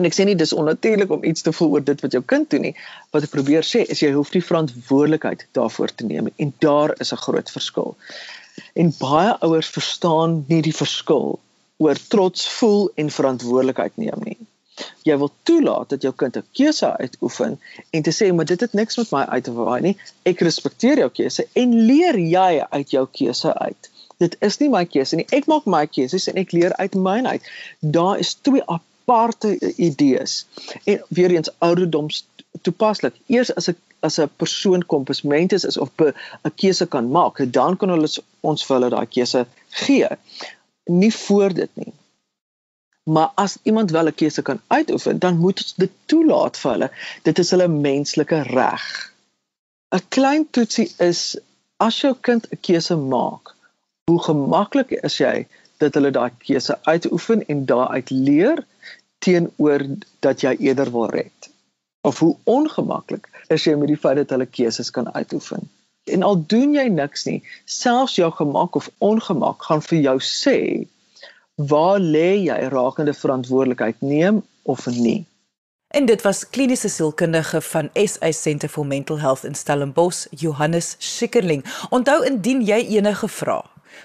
En 0.00 0.08
ek 0.08 0.16
sê 0.16 0.24
nie 0.24 0.36
dis 0.40 0.54
onnatuurlik 0.56 1.12
om 1.12 1.28
iets 1.28 1.44
te 1.44 1.52
voel 1.52 1.76
oor 1.76 1.84
dit 1.84 2.06
wat 2.06 2.16
jou 2.16 2.22
kind 2.34 2.48
doen 2.54 2.64
nie. 2.70 2.74
Wat 3.12 3.28
ek 3.28 3.36
probeer 3.36 3.68
sê 3.68 3.84
is 3.84 4.00
jy 4.00 4.14
hoef 4.16 4.32
nie 4.32 4.44
verantwoordelikheid 4.48 5.44
daarvoor 5.60 5.92
te 5.92 6.08
neem 6.08 6.32
en 6.36 6.54
daar 6.64 6.96
is 7.04 7.12
'n 7.12 7.20
groot 7.26 7.52
verskil. 7.58 7.96
En 8.72 8.96
baie 8.96 9.36
ouers 9.44 9.68
verstaan 9.68 10.44
nie 10.48 10.62
die 10.62 10.76
verskil 10.80 11.38
oor 11.76 11.98
trots 12.08 12.48
voel 12.48 12.90
en 12.96 13.10
verantwoordelikheid 13.10 14.00
neem 14.00 14.20
nie 14.24 14.38
jy 15.08 15.16
wil 15.18 15.30
toelaat 15.42 15.88
dat 15.94 16.02
jou 16.02 16.12
kind 16.16 16.36
'n 16.36 16.46
keuse 16.52 16.96
uitoefen 16.98 17.60
en 17.90 18.02
te 18.02 18.12
sê 18.18 18.32
maar 18.34 18.44
dit 18.44 18.60
het 18.60 18.72
niks 18.72 18.96
met 18.96 19.10
my 19.10 19.24
uit 19.24 19.44
te 19.44 19.52
waai 19.52 19.80
nie. 19.80 19.96
Ek 20.22 20.40
respekteer 20.40 20.98
jou 20.98 21.10
keuse 21.10 21.46
en 21.52 21.74
leer 21.90 22.18
jy 22.18 22.66
uit 22.70 22.90
jou 22.90 23.06
keuse 23.12 23.54
uit. 23.58 23.90
Dit 24.18 24.36
is 24.40 24.58
nie 24.58 24.68
my 24.68 24.84
keuse 24.84 25.16
nie. 25.16 25.26
Ek 25.30 25.46
maak 25.46 25.66
my 25.66 25.86
keuses 25.86 26.28
en 26.30 26.38
ek 26.42 26.52
leer 26.52 26.74
uit 26.76 26.94
myne 26.94 27.28
uit. 27.28 27.42
Daar 27.80 28.18
is 28.18 28.34
twee 28.34 28.62
aparte 28.66 29.58
idees. 29.76 30.46
En 30.84 31.02
weer 31.08 31.30
eens 31.30 31.50
ouderdoms 31.58 32.24
toepaslik. 32.62 33.14
Eers 33.26 33.54
as 33.54 33.68
'n 33.68 33.76
as 34.00 34.18
'n 34.20 34.30
persoon 34.36 34.86
komposment 34.86 35.52
is, 35.52 35.64
is 35.64 35.78
of 35.78 35.90
'n 35.96 36.14
keuse 36.54 36.86
kan 36.86 37.10
maak, 37.10 37.52
dan 37.52 37.76
kan 37.76 37.88
hulle 37.88 38.08
ons 38.40 38.64
vir 38.66 38.76
hulle 38.76 38.90
daai 38.90 39.06
keuse 39.06 39.46
gee. 39.68 40.08
Nie 40.84 41.14
voor 41.14 41.54
dit 41.54 41.70
nie. 41.74 41.92
Maar 43.04 43.30
as 43.34 43.56
iemand 43.62 43.90
wel 43.90 44.06
'n 44.06 44.14
keuse 44.14 44.42
kan 44.42 44.60
uitoefen, 44.66 45.18
dan 45.18 45.38
moet 45.38 45.58
ons 45.62 45.74
dit 45.74 45.90
toelaat 46.04 46.56
vir 46.58 46.70
hulle. 46.70 46.90
Dit 47.22 47.38
is 47.38 47.50
hulle 47.50 47.68
menslike 47.68 48.38
reg. 48.42 49.12
'n 49.94 50.06
Klein 50.08 50.50
toetsie 50.50 50.92
is 50.98 51.36
as 51.76 52.00
jou 52.00 52.14
kind 52.20 52.46
'n 52.50 52.60
keuse 52.60 52.96
maak, 52.96 53.54
hoe 54.04 54.22
gemaklik 54.22 54.90
is 54.90 55.18
jy 55.18 55.46
dat 55.82 55.94
hulle 55.94 56.10
daai 56.10 56.30
keuse 56.46 56.78
uitoefen 56.82 57.46
en 57.46 57.66
daaruit 57.66 58.10
leer 58.10 58.64
teenoor 59.18 59.86
dat 60.20 60.40
jy 60.40 60.56
eerder 60.56 60.90
wil 60.90 61.06
red? 61.06 61.50
Of 62.00 62.18
hoe 62.18 62.36
ongemaklik 62.44 63.28
is 63.48 63.64
jy 63.64 63.74
met 63.74 63.88
die 63.88 64.02
feit 64.06 64.16
dat 64.16 64.30
hulle 64.30 64.46
keuses 64.46 64.90
kan 64.90 65.14
uitoefen? 65.14 65.70
En 66.04 66.22
al 66.22 66.44
doen 66.46 66.74
jy 66.74 66.88
niks 66.88 67.24
nie, 67.24 67.42
selfs 67.64 68.16
jou 68.16 68.32
gemak 68.32 68.74
of 68.76 68.90
ongemak 68.98 69.62
gaan 69.68 69.82
vir 69.82 70.00
jou 70.08 70.18
sê 70.20 70.58
waar 71.54 72.00
lê 72.00 72.44
jy 72.44 72.58
rakende 72.68 73.14
verantwoordelikheid 73.14 74.00
neem 74.00 74.42
of 74.62 74.86
nie? 74.86 75.24
En 75.94 76.06
dit 76.06 76.22
was 76.22 76.48
kliniese 76.50 76.88
sielkundige 76.88 77.60
van 77.60 77.90
SA 77.94 78.32
Centre 78.32 78.68
for 78.68 78.86
Mental 78.86 79.20
Health 79.20 79.44
in 79.44 79.54
Stellenbosch, 79.54 80.26
Johannes 80.30 80.96
Schikkerling. 80.98 81.64
Onthou 81.90 82.24
indien 82.26 82.64
jy 82.66 82.80
enige 82.96 83.28
vrae 83.28 83.62